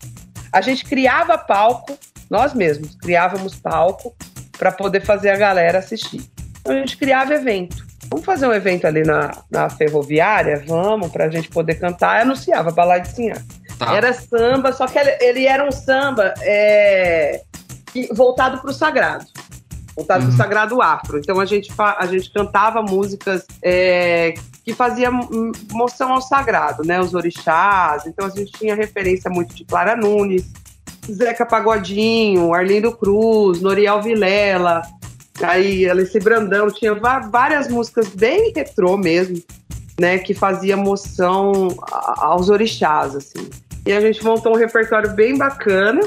A 0.51 0.59
gente 0.59 0.83
criava 0.83 1.37
palco, 1.37 1.97
nós 2.29 2.53
mesmos 2.53 2.95
criávamos 2.95 3.55
palco 3.55 4.13
para 4.57 4.73
poder 4.73 4.99
fazer 4.99 5.29
a 5.29 5.37
galera 5.37 5.79
assistir. 5.79 6.21
Então 6.59 6.75
a 6.75 6.79
gente 6.79 6.97
criava 6.97 7.33
evento. 7.33 7.77
Vamos 8.09 8.25
fazer 8.25 8.45
um 8.45 8.53
evento 8.53 8.85
ali 8.85 9.03
na, 9.03 9.31
na 9.49 9.69
ferroviária? 9.69 10.61
Vamos, 10.67 11.13
para 11.13 11.27
a 11.27 11.29
gente 11.29 11.47
poder 11.47 11.75
cantar. 11.75 12.19
E 12.19 12.23
anunciava 12.23 12.71
Balaio 12.71 13.03
de 13.03 13.13
Sinhá. 13.13 13.37
Tá. 13.79 13.95
Era 13.95 14.11
samba, 14.11 14.73
só 14.73 14.85
que 14.85 14.99
ele, 14.99 15.17
ele 15.21 15.45
era 15.45 15.65
um 15.65 15.71
samba 15.71 16.33
é, 16.41 17.41
voltado 18.13 18.59
para 18.61 18.69
o 18.69 18.73
sagrado. 18.73 19.25
Voltado 19.95 20.21
uhum. 20.21 20.29
para 20.29 20.33
o 20.33 20.37
sagrado 20.37 20.81
afro. 20.81 21.19
Então 21.19 21.39
a 21.39 21.45
gente, 21.45 21.71
a 21.77 22.05
gente 22.05 22.31
cantava 22.31 22.81
músicas 22.81 23.45
é, 23.61 24.33
que 24.63 24.73
fazia 24.73 25.09
moção 25.71 26.13
ao 26.13 26.21
sagrado, 26.21 26.83
né? 26.83 26.99
Os 26.99 27.13
orixás. 27.13 28.05
Então 28.05 28.25
a 28.25 28.29
gente 28.29 28.51
tinha 28.51 28.75
referência 28.75 29.29
muito 29.29 29.55
de 29.55 29.63
Clara 29.63 29.95
Nunes, 29.95 30.45
Zeca 31.09 31.45
Pagodinho, 31.45 32.53
Arlindo 32.53 32.91
Cruz, 32.91 33.61
Noriel 33.61 34.01
Vilela, 34.01 34.81
aí 35.41 35.89
Alice 35.89 36.19
Brandão, 36.19 36.67
tinha 36.71 36.95
várias 36.95 37.67
músicas 37.67 38.09
bem 38.09 38.51
retrô 38.55 38.97
mesmo, 38.97 39.41
né? 39.99 40.17
Que 40.17 40.33
fazia 40.33 40.75
moção 40.75 41.69
aos 42.17 42.49
orixás, 42.49 43.15
assim. 43.15 43.49
E 43.85 43.93
a 43.93 44.01
gente 44.01 44.23
montou 44.23 44.53
um 44.53 44.57
repertório 44.57 45.13
bem 45.13 45.37
bacana 45.37 46.01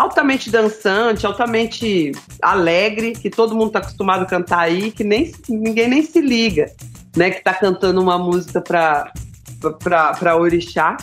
altamente 0.00 0.50
dançante, 0.50 1.26
altamente 1.26 2.12
alegre, 2.40 3.12
que 3.12 3.28
todo 3.28 3.54
mundo 3.54 3.68
está 3.68 3.80
acostumado 3.80 4.22
a 4.22 4.26
cantar 4.26 4.60
aí, 4.60 4.90
que 4.90 5.04
nem, 5.04 5.30
ninguém 5.46 5.88
nem 5.88 6.02
se 6.02 6.20
liga, 6.20 6.72
né? 7.14 7.30
Que 7.30 7.44
tá 7.44 7.52
cantando 7.52 8.00
uma 8.00 8.18
música 8.18 8.60
para 8.62 9.12
para 9.78 10.36
orixá. 10.38 10.96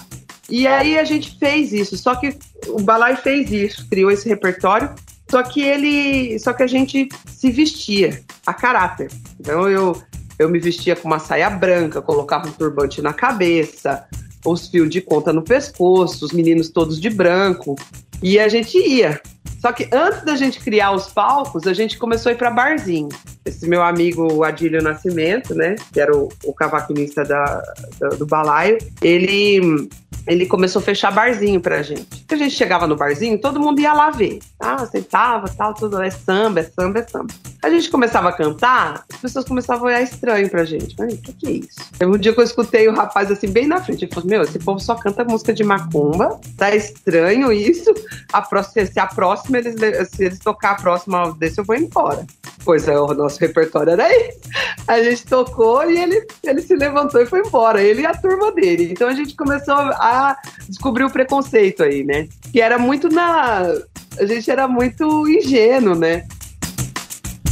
E 0.49 0.65
aí 0.65 0.97
a 0.97 1.03
gente 1.03 1.37
fez 1.37 1.71
isso, 1.71 1.95
só 1.95 2.15
que 2.15 2.35
o 2.69 2.81
Balai 2.81 3.15
fez 3.15 3.51
isso, 3.51 3.87
criou 3.87 4.09
esse 4.09 4.27
repertório, 4.27 4.89
só 5.29 5.43
que 5.43 5.61
ele, 5.61 6.39
só 6.39 6.51
que 6.53 6.63
a 6.63 6.67
gente 6.67 7.07
se 7.27 7.51
vestia 7.51 8.23
a 8.47 8.53
caráter. 8.53 9.11
Então 9.39 9.69
eu 9.69 10.01
eu 10.39 10.49
me 10.49 10.59
vestia 10.59 10.95
com 10.95 11.07
uma 11.07 11.19
saia 11.19 11.49
branca, 11.49 12.01
colocava 12.01 12.47
um 12.47 12.51
turbante 12.51 13.01
na 13.01 13.13
cabeça, 13.13 14.07
os 14.45 14.67
fios 14.67 14.89
de 14.89 15.01
conta 15.01 15.33
no 15.33 15.43
pescoço, 15.43 16.25
os 16.25 16.31
meninos 16.31 16.69
todos 16.69 16.99
de 16.99 17.09
branco. 17.09 17.75
E 18.21 18.39
a 18.39 18.47
gente 18.47 18.77
ia. 18.77 19.21
Só 19.59 19.71
que 19.71 19.89
antes 19.91 20.24
da 20.24 20.36
gente 20.36 20.59
criar 20.59 20.91
os 20.91 21.07
palcos, 21.07 21.65
a 21.65 21.74
gente 21.74 21.97
começou 21.97 22.29
a 22.29 22.33
ir 22.33 22.38
para 22.38 22.51
barzinho. 22.51 23.09
Esse 23.43 23.67
meu 23.67 23.81
amigo 23.81 24.43
Adílio 24.43 24.81
Nascimento, 24.81 25.55
né, 25.55 25.75
que 25.91 26.00
era 26.00 26.15
o, 26.15 26.29
o 26.43 26.53
cavaquinista 26.53 27.24
da, 27.24 27.63
do, 28.00 28.17
do 28.17 28.25
balaio, 28.25 28.77
ele 29.01 29.89
ele 30.27 30.46
começou 30.46 30.81
a 30.81 30.84
fechar 30.84 31.12
barzinho 31.12 31.60
pra 31.62 31.81
gente. 31.81 32.25
A 32.29 32.36
gente 32.36 32.53
chegava 32.53 32.86
no 32.86 32.96
barzinho, 32.96 33.39
todo 33.39 33.60
mundo 33.60 33.79
ia 33.79 33.93
lá 33.93 34.12
ver. 34.12 34.39
Ah, 34.60 34.86
sentava, 34.86 35.48
tal, 35.48 35.74
tudo, 35.74 36.01
é 36.01 36.10
samba, 36.10 36.60
é 36.60 36.63
samba, 36.63 37.00
é 37.00 37.07
samba. 37.07 37.34
A 37.63 37.69
gente 37.69 37.89
começava 37.89 38.29
a 38.29 38.34
cantar, 38.34 39.03
as 39.12 39.19
pessoas 39.19 39.46
começavam 39.46 39.86
a 39.86 39.88
olhar 39.88 40.01
estranho 40.01 40.50
pra 40.50 40.65
gente. 40.65 40.96
Mas 41.00 41.13
o 41.13 41.17
que, 41.17 41.34
que 41.34 41.48
é 41.48 41.51
isso? 41.51 41.79
Teve 41.98 42.12
um 42.12 42.17
dia 42.17 42.34
que 42.34 42.39
eu 42.39 42.43
escutei 42.43 42.88
o 42.88 42.93
rapaz 42.93 43.31
assim, 43.31 43.48
bem 43.48 43.65
na 43.65 43.81
frente. 43.81 44.05
Ele 44.05 44.13
falou: 44.13 44.29
Meu, 44.29 44.41
esse 44.43 44.60
povo 44.60 44.79
só 44.79 44.96
canta 44.96 45.24
música 45.24 45.53
de 45.53 45.63
macumba, 45.63 46.39
tá 46.57 46.75
estranho 46.75 47.51
isso. 47.51 47.93
A 48.31 48.41
próxima, 48.41 48.86
se 48.86 49.00
a 49.00 49.07
próxima, 49.07 49.57
eles, 49.57 49.75
se 50.10 50.25
eles 50.25 50.39
tocar 50.39 50.72
a 50.72 50.75
próxima 50.75 51.34
desse, 51.34 51.60
eu 51.60 51.65
vou 51.65 51.75
embora. 51.75 52.25
Pois 52.67 52.86
é, 52.86 53.00
o 53.00 53.13
nosso 53.13 53.39
repertório 53.39 53.93
era 53.93 54.13
isso. 54.13 54.39
A 54.86 55.01
gente 55.01 55.25
tocou 55.25 55.89
e 55.89 55.97
ele, 55.97 56.27
ele 56.43 56.62
se 56.62 56.75
levantou 56.75 57.21
e 57.21 57.25
foi 57.25 57.39
embora. 57.39 57.81
Ele 57.81 58.01
e 58.01 58.05
a 58.05 58.13
turma 58.13 58.51
dele. 58.51 58.89
Então 58.91 59.07
a 59.07 59.13
gente 59.13 59.38
começou 59.38 59.74
a 59.74 60.36
descobrir 60.67 61.05
o 61.05 61.09
preconceito 61.09 61.81
aí, 61.81 62.03
né? 62.03 62.27
Que 62.51 62.59
era 62.59 62.77
muito 62.77 63.07
na. 63.07 63.74
A 64.19 64.25
gente 64.25 64.51
era 64.51 64.67
muito 64.67 65.25
ingênuo, 65.29 65.95
né? 65.95 66.27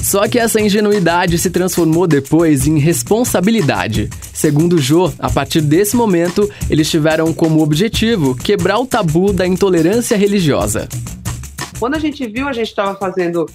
Só 0.03 0.27
que 0.27 0.37
essa 0.37 0.59
ingenuidade 0.59 1.37
se 1.37 1.49
transformou 1.49 2.07
depois 2.07 2.67
em 2.67 2.77
responsabilidade. 2.77 4.09
Segundo 4.33 4.77
Jô, 4.77 5.13
a 5.17 5.29
partir 5.29 5.61
desse 5.61 5.95
momento, 5.95 6.51
eles 6.69 6.89
tiveram 6.89 7.33
como 7.33 7.63
objetivo 7.63 8.35
quebrar 8.35 8.79
o 8.79 8.85
tabu 8.85 9.31
da 9.31 9.47
intolerância 9.47 10.17
religiosa. 10.17 10.89
Quando 11.79 11.95
a 11.95 11.99
gente 11.99 12.27
viu, 12.27 12.49
a 12.49 12.53
gente 12.53 12.67
estava 12.67 12.95
fazendo 12.95 13.45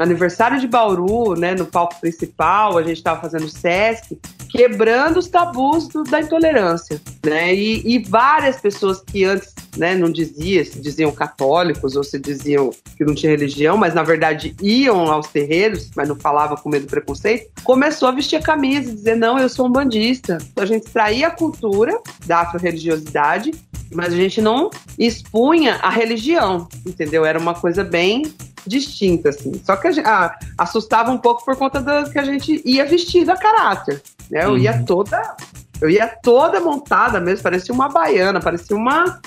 aniversário 0.00 0.58
de 0.58 0.66
Bauru, 0.66 1.34
né, 1.34 1.54
no 1.54 1.66
palco 1.66 2.00
principal, 2.00 2.78
a 2.78 2.82
gente 2.82 2.96
estava 2.96 3.20
fazendo 3.20 3.48
Sesc, 3.48 4.18
quebrando 4.48 5.18
os 5.18 5.28
tabus 5.28 5.88
do, 5.88 6.02
da 6.04 6.20
intolerância, 6.20 7.00
né? 7.24 7.54
E, 7.54 7.82
e, 7.86 7.98
várias 7.98 8.60
pessoas 8.60 9.00
que 9.00 9.24
antes, 9.24 9.54
né, 9.76 9.94
não 9.94 10.10
diziam, 10.10 10.64
se 10.64 10.80
diziam 10.80 11.12
católicos 11.12 11.94
ou 11.96 12.02
se 12.02 12.18
diziam 12.18 12.70
que 12.96 13.04
não 13.04 13.14
tinha 13.14 13.30
religião, 13.30 13.76
mas 13.76 13.94
na 13.94 14.02
verdade 14.02 14.56
iam 14.60 15.10
aos 15.12 15.28
terreiros, 15.28 15.90
mas 15.94 16.08
não 16.08 16.16
falava 16.16 16.56
com 16.56 16.68
medo 16.68 16.86
do 16.86 16.90
preconceito, 16.90 17.50
começou 17.62 18.08
a 18.08 18.12
vestir 18.12 18.36
a 18.36 18.42
camisa 18.42 18.90
e 18.90 18.94
dizer 18.94 19.16
não, 19.16 19.38
eu 19.38 19.48
sou 19.48 19.66
um 19.66 19.70
bandista. 19.70 20.38
Então 20.50 20.64
a 20.64 20.66
gente 20.66 20.86
extraía 20.86 21.28
a 21.28 21.30
cultura 21.30 22.00
da 22.26 22.40
afro-religiosidade, 22.40 23.52
mas 23.92 24.12
a 24.12 24.16
gente 24.16 24.40
não 24.40 24.70
expunha 24.98 25.76
a 25.76 25.90
religião, 25.90 26.66
entendeu? 26.86 27.24
Era 27.24 27.38
uma 27.38 27.54
coisa 27.54 27.84
bem 27.84 28.22
distinta, 28.66 29.30
assim. 29.30 29.60
Só 29.64 29.76
que 29.76 29.88
a, 29.88 30.26
a, 30.26 30.38
assustava 30.58 31.10
um 31.10 31.18
pouco 31.18 31.44
por 31.44 31.56
conta 31.56 31.80
do 31.80 32.10
que 32.10 32.18
a 32.18 32.24
gente 32.24 32.62
ia 32.64 32.84
vestido 32.84 33.30
a 33.30 33.36
caráter. 33.36 34.02
Né? 34.30 34.44
Eu 34.44 34.50
uhum. 34.50 34.58
ia 34.58 34.82
toda. 34.84 35.36
Eu 35.80 35.88
ia 35.88 36.06
toda 36.06 36.60
montada 36.60 37.18
mesmo, 37.18 37.42
parecia 37.42 37.74
uma 37.74 37.88
baiana, 37.88 38.38
parecia 38.38 38.76
uma, 38.76 39.18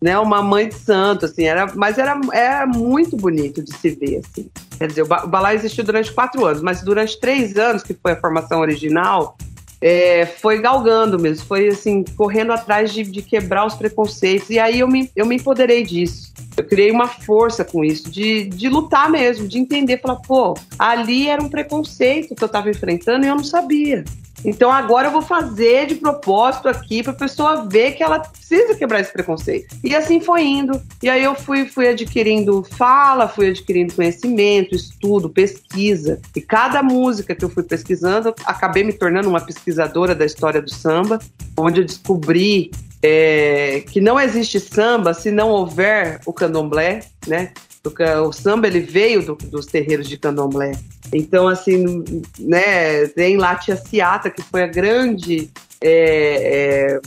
né, 0.00 0.18
uma 0.18 0.42
mãe 0.42 0.68
de 0.68 0.74
santo, 0.74 1.24
assim, 1.24 1.44
era, 1.44 1.72
mas 1.74 1.96
era, 1.96 2.20
era 2.34 2.66
muito 2.66 3.16
bonito 3.16 3.62
de 3.62 3.74
se 3.74 3.90
ver, 3.90 4.20
assim. 4.20 4.50
Quer 4.76 4.88
dizer, 4.88 5.02
o 5.02 5.06
balai 5.06 5.54
existiu 5.54 5.84
durante 5.84 6.12
quatro 6.12 6.44
anos, 6.44 6.60
mas 6.60 6.82
durante 6.82 7.18
três 7.18 7.56
anos, 7.56 7.82
que 7.82 7.94
foi 7.94 8.12
a 8.12 8.20
formação 8.20 8.60
original, 8.60 9.38
é, 9.82 10.24
foi 10.24 10.60
galgando 10.60 11.18
mesmo, 11.18 11.44
foi 11.44 11.68
assim, 11.68 12.04
correndo 12.16 12.52
atrás 12.52 12.92
de, 12.92 13.02
de, 13.02 13.20
quebrar 13.20 13.66
os 13.66 13.74
preconceitos. 13.74 14.48
E 14.48 14.58
aí 14.58 14.78
eu 14.78 14.88
me, 14.88 15.10
eu 15.16 15.26
me 15.26 15.34
empoderei 15.34 15.82
disso. 15.82 16.32
Eu 16.56 16.64
criei 16.64 16.90
uma 16.92 17.08
força 17.08 17.64
com 17.64 17.84
isso, 17.84 18.10
de, 18.10 18.44
de 18.44 18.68
lutar 18.68 19.10
mesmo, 19.10 19.48
de 19.48 19.58
entender, 19.58 20.00
falar, 20.00 20.16
pô, 20.16 20.54
ali 20.78 21.28
era 21.28 21.42
um 21.42 21.48
preconceito 21.48 22.34
que 22.34 22.44
eu 22.44 22.46
estava 22.46 22.70
enfrentando 22.70 23.24
e 23.24 23.28
eu 23.28 23.34
não 23.34 23.44
sabia. 23.44 24.04
Então 24.44 24.70
agora 24.70 25.08
eu 25.08 25.12
vou 25.12 25.22
fazer 25.22 25.86
de 25.86 25.94
propósito 25.94 26.68
aqui 26.68 27.02
para 27.02 27.12
a 27.12 27.16
pessoa 27.16 27.66
ver 27.68 27.92
que 27.92 28.02
ela 28.02 28.20
precisa 28.20 28.74
quebrar 28.74 29.00
esse 29.00 29.12
preconceito. 29.12 29.76
E 29.82 29.94
assim 29.94 30.20
foi 30.20 30.42
indo. 30.42 30.80
E 31.02 31.08
aí 31.08 31.22
eu 31.22 31.34
fui, 31.34 31.66
fui 31.66 31.88
adquirindo 31.88 32.64
fala, 32.76 33.28
fui 33.28 33.50
adquirindo 33.50 33.94
conhecimento, 33.94 34.74
estudo, 34.74 35.28
pesquisa. 35.28 36.20
E 36.34 36.40
cada 36.40 36.82
música 36.82 37.34
que 37.34 37.44
eu 37.44 37.50
fui 37.50 37.62
pesquisando, 37.62 38.34
acabei 38.44 38.84
me 38.84 38.92
tornando 38.92 39.28
uma 39.28 39.40
pesquisadora 39.40 40.14
da 40.14 40.24
história 40.24 40.60
do 40.60 40.70
samba, 40.70 41.18
onde 41.56 41.80
eu 41.80 41.84
descobri 41.84 42.70
é, 43.02 43.82
que 43.90 44.00
não 44.00 44.18
existe 44.18 44.60
samba 44.60 45.12
se 45.12 45.30
não 45.30 45.48
houver 45.50 46.20
o 46.24 46.32
candomblé, 46.32 47.00
né? 47.26 47.52
O 48.26 48.32
samba 48.32 48.68
ele 48.68 48.80
veio 48.80 49.24
do, 49.24 49.34
dos 49.34 49.66
terreiros 49.66 50.08
de 50.08 50.16
candomblé. 50.16 50.72
Então, 51.12 51.48
assim, 51.48 52.04
né, 52.38 53.06
tem 53.08 53.36
lá 53.36 53.50
a 53.52 53.56
tia 53.56 53.76
Ciata, 53.76 54.30
que 54.30 54.42
foi 54.42 54.62
a 54.62 54.68
grande 54.68 55.50
é, 55.80 56.94
é, 56.94 57.00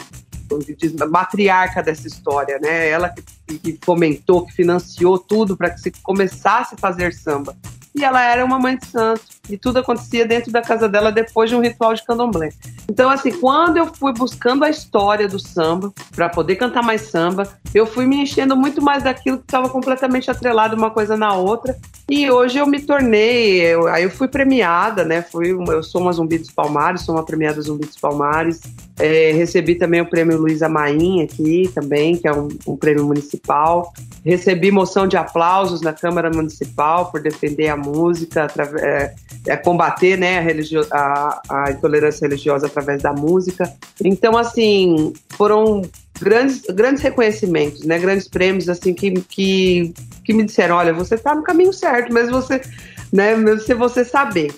diz, 0.77 0.93
matriarca 0.93 1.81
dessa 1.81 2.07
história, 2.07 2.59
né? 2.59 2.89
Ela 2.89 3.09
que, 3.09 3.57
que 3.57 3.79
fomentou, 3.83 4.45
que 4.45 4.53
financiou 4.53 5.17
tudo 5.17 5.57
para 5.57 5.69
que 5.69 5.79
se 5.79 5.91
começasse 6.03 6.75
a 6.75 6.77
fazer 6.77 7.13
samba. 7.13 7.55
E 7.95 8.03
ela 8.03 8.21
era 8.21 8.43
uma 8.43 8.59
mãe 8.59 8.77
de 8.77 8.85
santo. 8.85 9.21
E 9.49 9.57
tudo 9.57 9.79
acontecia 9.79 10.25
dentro 10.25 10.51
da 10.51 10.61
casa 10.61 10.89
dela 10.89 11.11
depois 11.11 11.49
de 11.49 11.55
um 11.55 11.61
ritual 11.61 11.93
de 11.93 12.03
candomblé. 12.03 12.49
Então, 12.89 13.09
assim, 13.09 13.31
quando 13.39 13.77
eu 13.77 13.93
fui 13.93 14.11
buscando 14.11 14.65
a 14.65 14.69
história 14.69 15.27
do 15.27 15.39
samba, 15.39 15.93
para 16.15 16.29
poder 16.29 16.55
cantar 16.55 16.83
mais 16.83 17.01
samba, 17.03 17.47
eu 17.73 17.85
fui 17.85 18.05
me 18.05 18.17
enchendo 18.17 18.55
muito 18.55 18.81
mais 18.81 19.03
daquilo 19.03 19.37
que 19.37 19.45
estava 19.45 19.69
completamente 19.69 20.29
atrelado 20.29 20.75
uma 20.75 20.89
coisa 20.89 21.15
na 21.15 21.33
outra. 21.33 21.77
E 22.07 22.29
hoje 22.29 22.59
eu 22.59 22.67
me 22.67 22.79
tornei, 22.79 23.61
eu, 23.61 23.87
aí 23.87 24.03
eu 24.03 24.11
fui 24.11 24.27
premiada, 24.27 25.03
né? 25.03 25.23
Fui, 25.23 25.49
eu 25.49 25.81
sou 25.81 26.01
uma 26.01 26.13
Zumbi 26.13 26.37
dos 26.37 26.51
Palmares, 26.51 27.01
sou 27.01 27.15
uma 27.15 27.25
premiada 27.25 27.59
Zumbi 27.59 27.87
dos 27.87 27.97
Palmares. 27.97 28.61
É, 28.99 29.31
recebi 29.31 29.73
também 29.73 30.01
o 30.01 30.05
prêmio 30.05 30.37
Luiz 30.37 30.61
Amaim 30.61 31.23
aqui 31.23 31.67
também, 31.73 32.15
que 32.15 32.27
é 32.27 32.31
um, 32.31 32.47
um 32.67 32.77
prêmio 32.77 33.05
municipal. 33.05 33.91
Recebi 34.23 34.69
moção 34.69 35.07
de 35.07 35.17
aplausos 35.17 35.81
na 35.81 35.93
Câmara 35.93 36.29
Municipal 36.29 37.11
por 37.11 37.21
defender 37.21 37.69
a 37.69 37.75
música, 37.75 38.47
é, 38.79 39.13
é, 39.47 39.57
combater 39.57 40.15
né, 40.15 40.45
a, 40.91 41.41
a, 41.49 41.63
a 41.65 41.71
intolerância 41.71 42.27
religiosa 42.27 42.67
através 42.67 43.01
da 43.01 43.13
música. 43.13 43.73
Então, 44.03 44.37
assim, 44.37 45.11
foram 45.29 45.81
grandes, 46.19 46.61
grandes 46.61 47.01
reconhecimentos, 47.01 47.83
né, 47.83 47.99
grandes 47.99 48.27
prêmios, 48.27 48.69
assim, 48.69 48.93
que, 48.93 49.11
que, 49.21 49.93
que 50.23 50.33
me 50.33 50.43
disseram, 50.43 50.75
olha, 50.75 50.93
você 50.93 51.15
está 51.15 51.35
no 51.35 51.43
caminho 51.43 51.73
certo, 51.73 52.13
mesmo 52.13 52.33
você, 52.33 52.61
né, 53.11 53.35
mesmo 53.35 53.61
se 53.61 53.73
você 53.73 54.03
saber. 54.03 54.53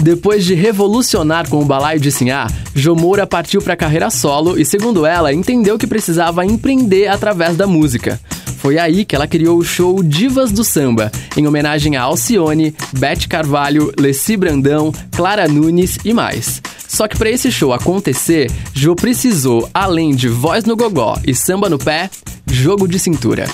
Depois 0.00 0.44
de 0.44 0.52
revolucionar 0.54 1.48
com 1.48 1.62
o 1.62 1.64
balaio 1.64 1.98
de 1.98 2.12
Sinhá, 2.12 2.46
Jomura 2.74 3.26
partiu 3.26 3.62
para 3.62 3.72
a 3.72 3.76
carreira 3.76 4.10
solo 4.10 4.58
e, 4.58 4.64
segundo 4.64 5.06
ela, 5.06 5.32
entendeu 5.32 5.78
que 5.78 5.86
precisava 5.86 6.44
empreender 6.44 7.08
através 7.08 7.56
da 7.56 7.66
música. 7.66 8.20
Foi 8.58 8.78
aí 8.78 9.04
que 9.04 9.16
ela 9.16 9.26
criou 9.26 9.58
o 9.58 9.64
show 9.64 10.02
Divas 10.02 10.52
do 10.52 10.62
Samba, 10.62 11.10
em 11.36 11.46
homenagem 11.46 11.96
a 11.96 12.02
Alcione, 12.02 12.74
Beth 12.92 13.28
Carvalho, 13.28 13.92
Leci 13.98 14.36
Brandão, 14.36 14.92
Clara 15.10 15.48
Nunes 15.48 15.98
e 16.04 16.12
mais. 16.12 16.60
Só 16.94 17.08
que 17.08 17.18
para 17.18 17.28
esse 17.28 17.50
show 17.50 17.72
acontecer, 17.72 18.48
Jo 18.72 18.94
precisou, 18.94 19.68
além 19.74 20.14
de 20.14 20.28
voz 20.28 20.64
no 20.64 20.76
gogó 20.76 21.16
e 21.26 21.34
samba 21.34 21.68
no 21.68 21.76
pé, 21.76 22.08
jogo 22.46 22.86
de 22.86 23.00
cintura. 23.00 23.46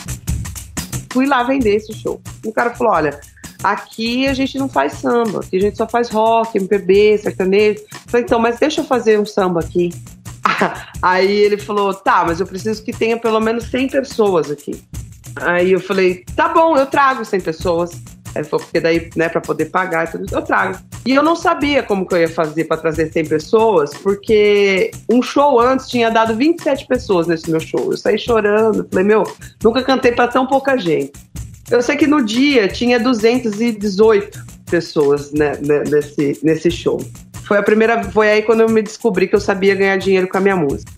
Fui 1.11 1.25
lá 1.25 1.43
vender 1.43 1.77
esse 1.77 1.91
show. 1.95 2.21
O 2.45 2.53
cara 2.53 2.75
falou: 2.75 2.93
olha, 2.93 3.19
aqui 3.65 4.29
a 4.29 4.35
gente 4.35 4.59
não 4.59 4.69
faz 4.69 4.93
samba, 4.93 5.41
aqui 5.41 5.57
a 5.57 5.61
gente 5.61 5.79
só 5.79 5.89
faz 5.89 6.11
rock, 6.11 6.59
MPB, 6.59 7.17
sertanejo. 7.17 7.81
Eu 7.81 7.99
falei, 8.09 8.27
então, 8.27 8.39
mas 8.39 8.59
deixa 8.59 8.83
eu 8.83 8.85
fazer 8.85 9.19
um 9.19 9.25
samba 9.25 9.61
aqui. 9.61 9.89
Aí 11.01 11.33
ele 11.33 11.57
falou: 11.57 11.95
tá, 11.95 12.23
mas 12.27 12.41
eu 12.41 12.47
preciso 12.47 12.85
que 12.85 12.93
tenha 12.93 13.17
pelo 13.17 13.41
menos 13.41 13.71
100 13.71 13.89
pessoas 13.89 14.51
aqui. 14.51 14.85
Aí 15.37 15.73
eu 15.73 15.81
falei: 15.81 16.27
tá 16.37 16.51
bom, 16.51 16.77
eu 16.77 16.85
trago 16.85 17.25
100 17.25 17.41
pessoas. 17.41 17.91
Porque 18.49 18.81
daí, 18.81 19.11
né, 19.17 19.29
pra 19.29 19.41
poder 19.41 19.67
pagar 19.67 20.11
tudo, 20.11 20.27
eu 20.31 20.43
trago. 20.43 20.79
E 21.05 21.15
eu 21.15 21.23
não 21.23 21.35
sabia 21.35 21.83
como 21.83 22.07
que 22.07 22.15
eu 22.15 22.21
ia 22.21 22.29
fazer 22.29 22.65
para 22.65 22.77
trazer 22.77 23.13
100 23.13 23.27
pessoas, 23.27 23.91
porque 23.95 24.91
um 25.11 25.23
show 25.23 25.61
antes 25.61 25.89
tinha 25.89 26.11
dado 26.11 26.37
27 26.37 26.87
pessoas 26.87 27.27
nesse 27.27 27.51
meu 27.51 27.61
show. 27.61 27.91
Eu 27.91 27.97
saí 27.97 28.19
chorando, 28.19 28.87
falei, 28.91 29.05
meu, 29.05 29.25
nunca 29.63 29.83
cantei 29.83 30.13
para 30.13 30.29
tão 30.29 30.47
pouca 30.47 30.77
gente. 30.77 31.13
Eu 31.71 31.83
sei 31.83 31.97
que 31.97 32.07
no 32.07 32.25
dia 32.25 32.69
tinha 32.69 32.99
218 32.99 34.45
pessoas 34.71 35.33
né, 35.33 35.53
né, 35.63 35.85
nesse, 35.89 36.39
nesse 36.43 36.71
show. 36.71 37.01
Foi 37.45 37.59
a 37.59 37.63
primeira, 37.63 38.03
foi 38.05 38.31
aí 38.31 38.43
quando 38.43 38.61
eu 38.61 38.69
me 38.69 38.83
descobri 38.83 39.27
que 39.27 39.35
eu 39.35 39.41
sabia 39.41 39.75
ganhar 39.75 39.97
dinheiro 39.97 40.29
com 40.29 40.39
a 40.39 40.41
minha 40.41 40.57
música. 40.57 40.91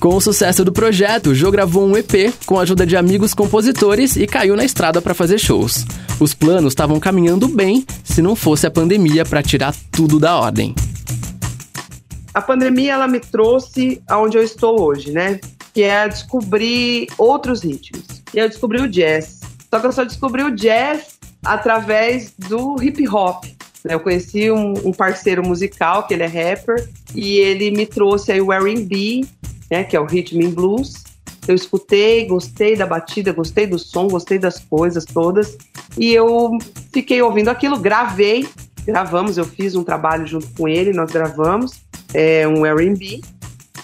Com 0.00 0.14
o 0.14 0.20
sucesso 0.20 0.64
do 0.64 0.72
projeto, 0.72 1.34
Jô 1.34 1.50
gravou 1.50 1.84
um 1.84 1.96
EP 1.96 2.32
com 2.46 2.56
a 2.56 2.62
ajuda 2.62 2.86
de 2.86 2.96
amigos 2.96 3.34
compositores 3.34 4.14
e 4.14 4.28
caiu 4.28 4.54
na 4.54 4.64
estrada 4.64 5.02
para 5.02 5.12
fazer 5.12 5.38
shows. 5.38 5.84
Os 6.20 6.32
planos 6.34 6.72
estavam 6.72 7.00
caminhando 7.00 7.48
bem 7.48 7.84
se 8.04 8.22
não 8.22 8.36
fosse 8.36 8.64
a 8.64 8.70
pandemia 8.70 9.24
para 9.24 9.42
tirar 9.42 9.74
tudo 9.90 10.20
da 10.20 10.36
ordem. 10.36 10.72
A 12.32 12.40
pandemia 12.40 12.92
ela 12.92 13.08
me 13.08 13.18
trouxe 13.18 14.00
aonde 14.06 14.38
eu 14.38 14.42
estou 14.44 14.80
hoje, 14.80 15.10
né? 15.10 15.40
Que 15.74 15.82
é 15.82 16.08
descobrir 16.08 17.08
outros 17.18 17.64
ritmos. 17.64 18.22
E 18.32 18.38
eu 18.38 18.48
descobri 18.48 18.80
o 18.80 18.88
jazz. 18.88 19.40
Só 19.68 19.80
que 19.80 19.86
eu 19.86 19.92
só 19.92 20.04
descobri 20.04 20.44
o 20.44 20.54
jazz 20.54 21.18
através 21.44 22.32
do 22.38 22.80
hip 22.80 23.08
hop. 23.08 23.44
Eu 23.84 24.00
conheci 24.00 24.50
um, 24.50 24.74
um 24.84 24.92
parceiro 24.92 25.46
musical, 25.46 26.06
que 26.06 26.14
ele 26.14 26.22
é 26.22 26.26
rapper, 26.26 26.88
e 27.14 27.38
ele 27.38 27.70
me 27.70 27.86
trouxe 27.86 28.32
aí 28.32 28.40
o 28.40 28.52
R&B 28.52 29.24
né, 29.70 29.84
que 29.84 29.96
é 29.96 30.00
o 30.00 30.06
Rhythm 30.06 30.46
and 30.46 30.50
Blues. 30.50 31.04
Eu 31.46 31.54
escutei, 31.54 32.26
gostei 32.26 32.76
da 32.76 32.86
batida, 32.86 33.32
gostei 33.32 33.66
do 33.66 33.78
som, 33.78 34.08
gostei 34.08 34.38
das 34.38 34.58
coisas 34.58 35.04
todas. 35.04 35.56
E 35.96 36.12
eu 36.12 36.50
fiquei 36.92 37.22
ouvindo 37.22 37.48
aquilo, 37.48 37.78
gravei, 37.78 38.46
gravamos, 38.84 39.38
eu 39.38 39.44
fiz 39.44 39.74
um 39.74 39.82
trabalho 39.82 40.26
junto 40.26 40.46
com 40.54 40.68
ele, 40.68 40.92
nós 40.92 41.10
gravamos 41.10 41.80
é, 42.12 42.46
um 42.46 42.66
R&B. 42.66 43.22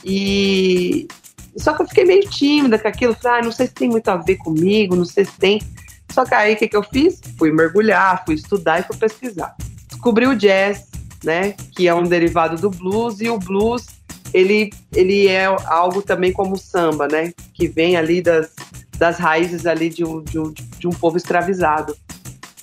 E 0.05 1.09
só 1.57 1.73
que 1.73 1.83
eu 1.83 1.89
fiquei 1.89 2.05
meio 2.05 2.29
tímida 2.29 2.79
com 2.79 2.89
aquilo, 2.89 3.15
falei, 3.15 3.41
ah, 3.41 3.45
não 3.45 3.53
sei 3.53 3.67
se 3.67 3.75
tem 3.75 3.89
muito 3.89 4.09
a 4.09 4.17
ver 4.17 4.37
comigo, 4.37 4.95
não 4.95 5.05
sei 5.05 5.25
se 5.25 5.33
tem. 5.39 5.63
Só 6.11 6.25
que 6.25 6.35
aí 6.35 6.55
o 6.55 6.57
que, 6.57 6.69
que 6.69 6.77
eu 6.77 6.83
fiz? 6.83 7.21
Fui 7.39 7.51
mergulhar, 7.51 8.25
fui 8.27 8.35
estudar 8.35 8.81
e 8.81 8.83
fui 8.83 8.97
pesquisar. 8.97 9.57
Descobri 10.05 10.27
o 10.27 10.37
jazz, 10.37 10.89
né, 11.25 11.53
que 11.75 11.89
é 11.89 11.95
um 11.95 12.03
derivado 12.03 12.61
do 12.61 12.69
blues, 12.69 13.23
e 13.23 13.31
o 13.31 13.39
blues 13.39 13.87
ele, 14.35 14.71
ele 14.95 15.29
é 15.29 15.47
algo 15.65 16.03
também 16.03 16.31
como 16.31 16.57
o 16.57 16.59
samba, 16.59 17.09
né? 17.09 17.33
Que 17.55 17.67
vem 17.67 17.97
ali 17.97 18.21
das, 18.21 18.51
das 18.99 19.17
raízes 19.17 19.65
ali 19.65 19.89
de 19.89 20.05
um, 20.05 20.23
de, 20.23 20.39
um, 20.39 20.53
de 20.53 20.87
um 20.87 20.91
povo 20.91 21.17
escravizado. 21.17 21.97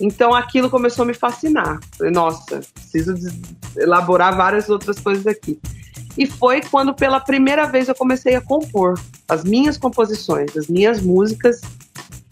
Então 0.00 0.32
aquilo 0.32 0.70
começou 0.70 1.02
a 1.02 1.06
me 1.06 1.14
fascinar. 1.14 1.80
Falei, 1.98 2.12
nossa, 2.12 2.60
preciso 2.74 3.14
elaborar 3.76 4.36
várias 4.36 4.68
outras 4.68 5.00
coisas 5.00 5.26
aqui. 5.26 5.58
E 6.16 6.28
foi 6.28 6.60
quando 6.60 6.94
pela 6.94 7.18
primeira 7.18 7.66
vez 7.66 7.88
eu 7.88 7.94
comecei 7.96 8.36
a 8.36 8.40
compor 8.40 9.00
as 9.28 9.42
minhas 9.42 9.76
composições, 9.76 10.56
as 10.56 10.68
minhas 10.68 11.02
músicas. 11.02 11.60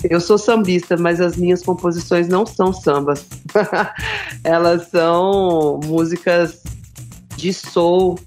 Eu 0.02 0.20
sou 0.20 0.38
sambista, 0.38 0.96
mas 0.96 1.20
as 1.20 1.36
minhas 1.36 1.62
composições 1.62 2.28
não 2.28 2.46
são 2.46 2.72
sambas. 2.72 3.26
Elas 4.42 4.88
são 4.88 5.80
músicas 5.84 6.62
de 7.36 7.52
soul, 7.52 8.18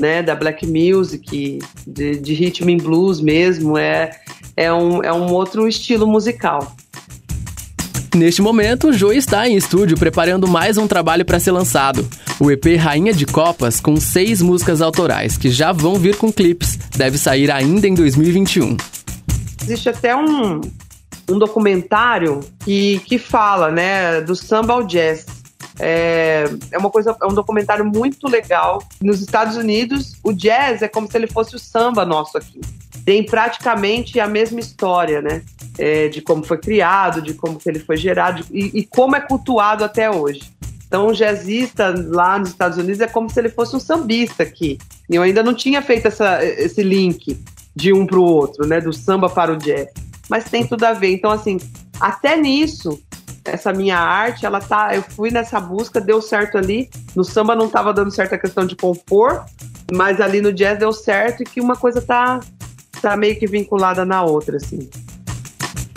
né, 0.00 0.22
da 0.22 0.34
black 0.34 0.66
music, 0.66 1.60
de, 1.86 2.16
de 2.16 2.34
rhythm 2.34 2.70
and 2.70 2.78
blues 2.78 3.20
mesmo, 3.20 3.76
é, 3.76 4.10
é, 4.56 4.72
um, 4.72 5.02
é 5.02 5.12
um 5.12 5.32
outro 5.32 5.68
estilo 5.68 6.06
musical. 6.06 6.74
Neste 8.14 8.42
momento, 8.42 8.88
o 8.88 8.92
Joe 8.92 9.16
está 9.16 9.48
em 9.48 9.54
estúdio 9.54 9.96
preparando 9.96 10.48
mais 10.48 10.76
um 10.76 10.88
trabalho 10.88 11.24
para 11.24 11.38
ser 11.38 11.52
lançado. 11.52 12.08
O 12.40 12.50
EP 12.50 12.76
Rainha 12.76 13.12
de 13.12 13.24
Copas, 13.24 13.78
com 13.78 13.96
seis 13.96 14.42
músicas 14.42 14.82
autorais, 14.82 15.36
que 15.36 15.48
já 15.48 15.70
vão 15.70 15.94
vir 15.94 16.16
com 16.16 16.32
clipes, 16.32 16.76
deve 16.96 17.18
sair 17.18 17.50
ainda 17.52 17.86
em 17.86 17.94
2021. 17.94 18.76
Existe 19.62 19.90
até 19.90 20.16
um, 20.16 20.60
um 21.30 21.38
documentário 21.38 22.40
que, 22.64 22.98
que 23.00 23.18
fala 23.18 23.70
né, 23.70 24.20
do 24.20 24.34
samba 24.34 24.74
ao 24.74 24.84
jazz. 24.84 25.26
É, 25.78 26.44
é 26.70 26.78
uma 26.78 26.90
coisa, 26.90 27.16
é 27.20 27.26
um 27.26 27.34
documentário 27.34 27.84
muito 27.84 28.28
legal. 28.28 28.82
Nos 29.00 29.20
Estados 29.20 29.56
Unidos, 29.56 30.14
o 30.22 30.32
jazz 30.32 30.82
é 30.82 30.88
como 30.88 31.10
se 31.10 31.16
ele 31.16 31.26
fosse 31.26 31.56
o 31.56 31.58
samba 31.58 32.04
nosso 32.04 32.36
aqui. 32.36 32.60
Tem 33.04 33.24
praticamente 33.24 34.20
a 34.20 34.26
mesma 34.26 34.60
história, 34.60 35.22
né? 35.22 35.42
É, 35.78 36.08
de 36.08 36.20
como 36.20 36.44
foi 36.44 36.58
criado, 36.58 37.22
de 37.22 37.32
como 37.32 37.58
que 37.58 37.68
ele 37.68 37.78
foi 37.78 37.96
gerado 37.96 38.44
e, 38.50 38.80
e 38.80 38.84
como 38.84 39.16
é 39.16 39.20
cultuado 39.20 39.82
até 39.82 40.10
hoje. 40.10 40.42
Então, 40.86 41.06
o 41.06 41.12
jazzista 41.14 41.94
lá 42.08 42.38
nos 42.38 42.50
Estados 42.50 42.76
Unidos 42.76 43.00
é 43.00 43.06
como 43.06 43.30
se 43.30 43.38
ele 43.38 43.48
fosse 43.48 43.74
um 43.76 43.80
sambista 43.80 44.42
aqui. 44.42 44.76
E 45.08 45.14
eu 45.14 45.22
ainda 45.22 45.42
não 45.42 45.54
tinha 45.54 45.80
feito 45.80 46.08
essa, 46.08 46.44
esse 46.44 46.82
link 46.82 47.38
de 47.74 47.92
um 47.92 48.04
para 48.04 48.18
o 48.18 48.24
outro, 48.24 48.66
né? 48.66 48.80
Do 48.80 48.92
samba 48.92 49.30
para 49.30 49.52
o 49.52 49.56
jazz. 49.56 49.88
Mas 50.30 50.44
tem 50.44 50.66
tudo 50.66 50.84
a 50.84 50.92
ver. 50.92 51.12
Então, 51.12 51.30
assim, 51.30 51.58
até 52.00 52.36
nisso, 52.36 53.02
essa 53.44 53.72
minha 53.72 53.98
arte, 53.98 54.46
ela 54.46 54.60
tá. 54.60 54.94
Eu 54.94 55.02
fui 55.02 55.30
nessa 55.30 55.58
busca, 55.60 56.00
deu 56.00 56.22
certo 56.22 56.56
ali. 56.56 56.88
No 57.14 57.24
samba 57.24 57.56
não 57.56 57.68
tava 57.68 57.92
dando 57.92 58.10
certo 58.10 58.34
a 58.34 58.38
questão 58.38 58.64
de 58.64 58.76
compor, 58.76 59.44
mas 59.92 60.20
ali 60.20 60.40
no 60.40 60.52
jazz 60.52 60.78
deu 60.78 60.92
certo 60.92 61.42
e 61.42 61.44
que 61.44 61.60
uma 61.60 61.76
coisa 61.76 62.00
tá, 62.00 62.40
tá 63.02 63.16
meio 63.16 63.38
que 63.38 63.46
vinculada 63.46 64.04
na 64.04 64.22
outra, 64.22 64.56
assim. 64.56 64.88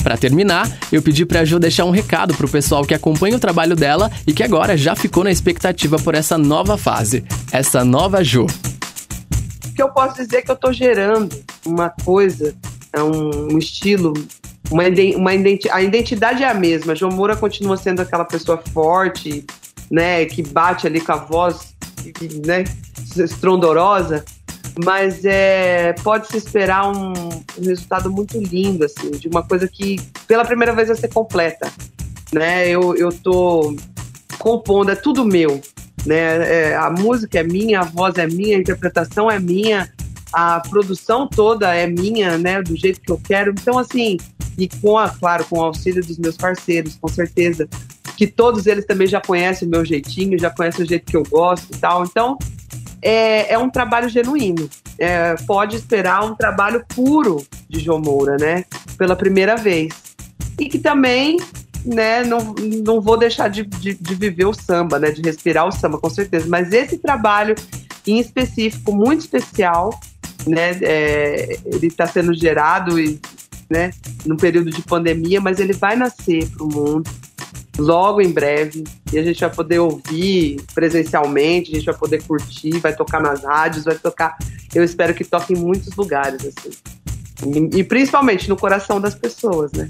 Para 0.04 0.18
terminar, 0.18 0.70
eu 0.92 1.02
pedi 1.02 1.26
para 1.26 1.40
a 1.40 1.46
Jo 1.46 1.58
deixar 1.58 1.86
um 1.86 1.90
recado 1.90 2.34
pro 2.34 2.50
pessoal 2.50 2.84
que 2.84 2.94
acompanha 2.94 3.38
o 3.38 3.40
trabalho 3.40 3.74
dela 3.74 4.12
e 4.28 4.34
que 4.34 4.44
agora 4.44 4.76
já 4.76 4.96
ficou 4.96 5.24
na 5.24 5.32
expectativa 5.32 5.98
por 5.98 6.14
essa 6.14 6.38
nova 6.38 6.78
fase, 6.78 7.24
essa 7.54 7.86
nova 7.86 8.22
Jo. 8.22 8.46
O 8.46 9.74
que 9.74 9.82
eu 9.82 9.90
posso 9.90 10.18
dizer 10.18 10.38
é 10.38 10.42
que 10.42 10.52
eu 10.52 10.58
tô 10.58 10.74
gerando 10.74 11.34
uma 11.66 11.90
coisa, 11.90 12.54
é 12.94 13.02
um, 13.02 13.54
um 13.54 13.58
estilo 13.58 14.14
uma, 14.72 14.84
uma 15.18 15.34
identi 15.34 15.70
a 15.70 15.82
identidade 15.82 16.44
é 16.44 16.50
a 16.50 16.54
mesma. 16.54 16.96
João 16.96 17.12
Moura 17.12 17.36
continua 17.36 17.78
sendo 17.78 18.02
aquela 18.02 18.26
pessoa 18.26 18.62
forte, 18.74 19.46
né, 19.90 20.26
que 20.26 20.42
bate 20.42 20.88
ali 20.88 21.00
com 21.00 21.12
a 21.12 21.18
voz, 21.18 21.76
né, 22.46 22.64
estrondorosa, 23.16 24.24
mas 24.84 25.24
é, 25.24 25.94
pode 26.04 26.28
se 26.28 26.38
esperar 26.38 26.90
um, 26.90 27.14
um, 27.14 27.66
resultado 27.66 28.12
muito 28.12 28.40
lindo, 28.40 28.86
assim, 28.86 29.12
de 29.12 29.28
uma 29.28 29.44
coisa 29.44 29.68
que 29.68 30.00
pela 30.28 30.44
primeira 30.44 30.74
vez 30.74 30.88
vai 30.88 30.98
ser 30.98 31.10
completa. 31.10 31.72
né? 32.34 32.68
Eu, 32.68 32.96
eu 32.96 33.12
tô 33.12 33.76
compondo, 34.40 34.90
é 34.90 34.96
tudo 34.96 35.24
meu, 35.24 35.62
né? 36.06 36.72
É, 36.72 36.76
a 36.76 36.90
música 36.90 37.40
é 37.40 37.44
minha, 37.44 37.82
a 37.82 37.84
voz 37.84 38.18
é 38.18 38.26
minha, 38.26 38.58
a 38.58 38.60
interpretação 38.60 39.30
é 39.30 39.40
minha, 39.40 39.92
a 40.34 40.60
produção 40.60 41.28
toda 41.28 41.74
é 41.76 41.86
minha, 41.86 42.38
né? 42.38 42.62
Do 42.62 42.76
jeito 42.76 43.00
que 43.00 43.12
eu 43.12 43.22
quero. 43.24 43.52
Então, 43.52 43.78
assim, 43.78 44.18
e 44.58 44.68
com, 44.68 44.98
a, 44.98 45.10
claro, 45.10 45.46
com 45.46 45.60
o 45.60 45.64
auxílio 45.64 46.04
dos 46.04 46.18
meus 46.18 46.36
parceiros, 46.36 46.98
com 47.00 47.08
certeza, 47.08 47.68
que 48.18 48.28
todos 48.28 48.66
eles 48.66 48.86
também 48.86 49.08
já 49.08 49.22
conhecem 49.22 49.68
o 49.68 49.72
meu 49.72 49.86
jeitinho, 49.86 50.40
já 50.40 50.50
conhecem 50.50 50.84
o 50.84 50.88
jeito 50.88 51.06
que 51.06 51.16
eu 51.16 51.24
gosto 51.24 51.74
e 51.74 51.78
tal. 51.78 52.04
Então, 52.04 52.38
é, 53.02 53.54
é 53.54 53.58
um 53.58 53.70
trabalho 53.70 54.10
genuíno. 54.10 54.70
É, 54.98 55.36
pode 55.46 55.76
esperar 55.76 56.24
um 56.24 56.36
trabalho 56.36 56.84
puro 56.96 57.46
de 57.70 57.80
João 57.80 58.00
Moura, 58.00 58.38
né? 58.38 58.66
Pela 58.98 59.16
primeira 59.16 59.56
vez. 59.56 59.94
E 60.60 60.70
que 60.70 60.80
também 60.80 61.38
né, 61.86 62.24
não, 62.24 62.56
não 62.86 63.02
vou 63.02 63.18
deixar 63.18 63.50
de, 63.50 63.64
de, 63.64 63.94
de, 63.94 64.16
viver 64.16 64.46
o 64.46 64.54
samba, 64.54 64.98
né, 65.00 65.12
de 65.12 65.22
respirar 65.22 65.68
o 65.68 65.72
samba, 65.72 65.98
com 65.98 66.10
certeza. 66.10 66.48
Mas 66.48 66.72
esse 66.72 66.98
trabalho 66.98 67.56
em 68.08 68.20
específico, 68.20 68.94
muito 68.94 69.22
especial, 69.22 70.00
né, 70.48 70.72
é, 70.82 71.60
ele 71.66 71.88
está 71.88 72.08
sendo 72.08 72.34
gerado 72.34 73.00
e, 73.00 73.20
né, 73.70 73.92
no 74.26 74.38
período 74.38 74.70
de 74.70 74.82
pandemia, 74.82 75.40
mas 75.42 75.60
ele 75.60 75.74
vai 75.74 75.96
nascer 75.96 76.48
para 76.50 76.64
o 76.64 76.68
mundo 76.68 77.10
logo 77.78 78.22
em 78.22 78.32
breve 78.32 78.84
e 79.12 79.18
a 79.18 79.24
gente 79.24 79.40
vai 79.40 79.50
poder 79.50 79.80
ouvir 79.80 80.62
presencialmente, 80.74 81.72
a 81.72 81.76
gente 81.76 81.86
vai 81.86 81.96
poder 81.96 82.22
curtir, 82.24 82.80
vai 82.80 82.96
tocar 82.96 83.22
nas 83.22 83.44
rádios, 83.44 83.86
vai 83.86 83.96
tocar. 83.96 84.38
Eu 84.74 84.84
espero 84.84 85.14
que 85.14 85.24
toque 85.24 85.54
em 85.54 85.58
muitos 85.58 85.96
lugares 85.96 86.46
assim. 86.46 86.72
E, 87.46 87.80
e 87.80 87.84
principalmente 87.84 88.48
no 88.48 88.56
coração 88.56 89.02
das 89.02 89.16
pessoas, 89.16 89.72
né? 89.72 89.90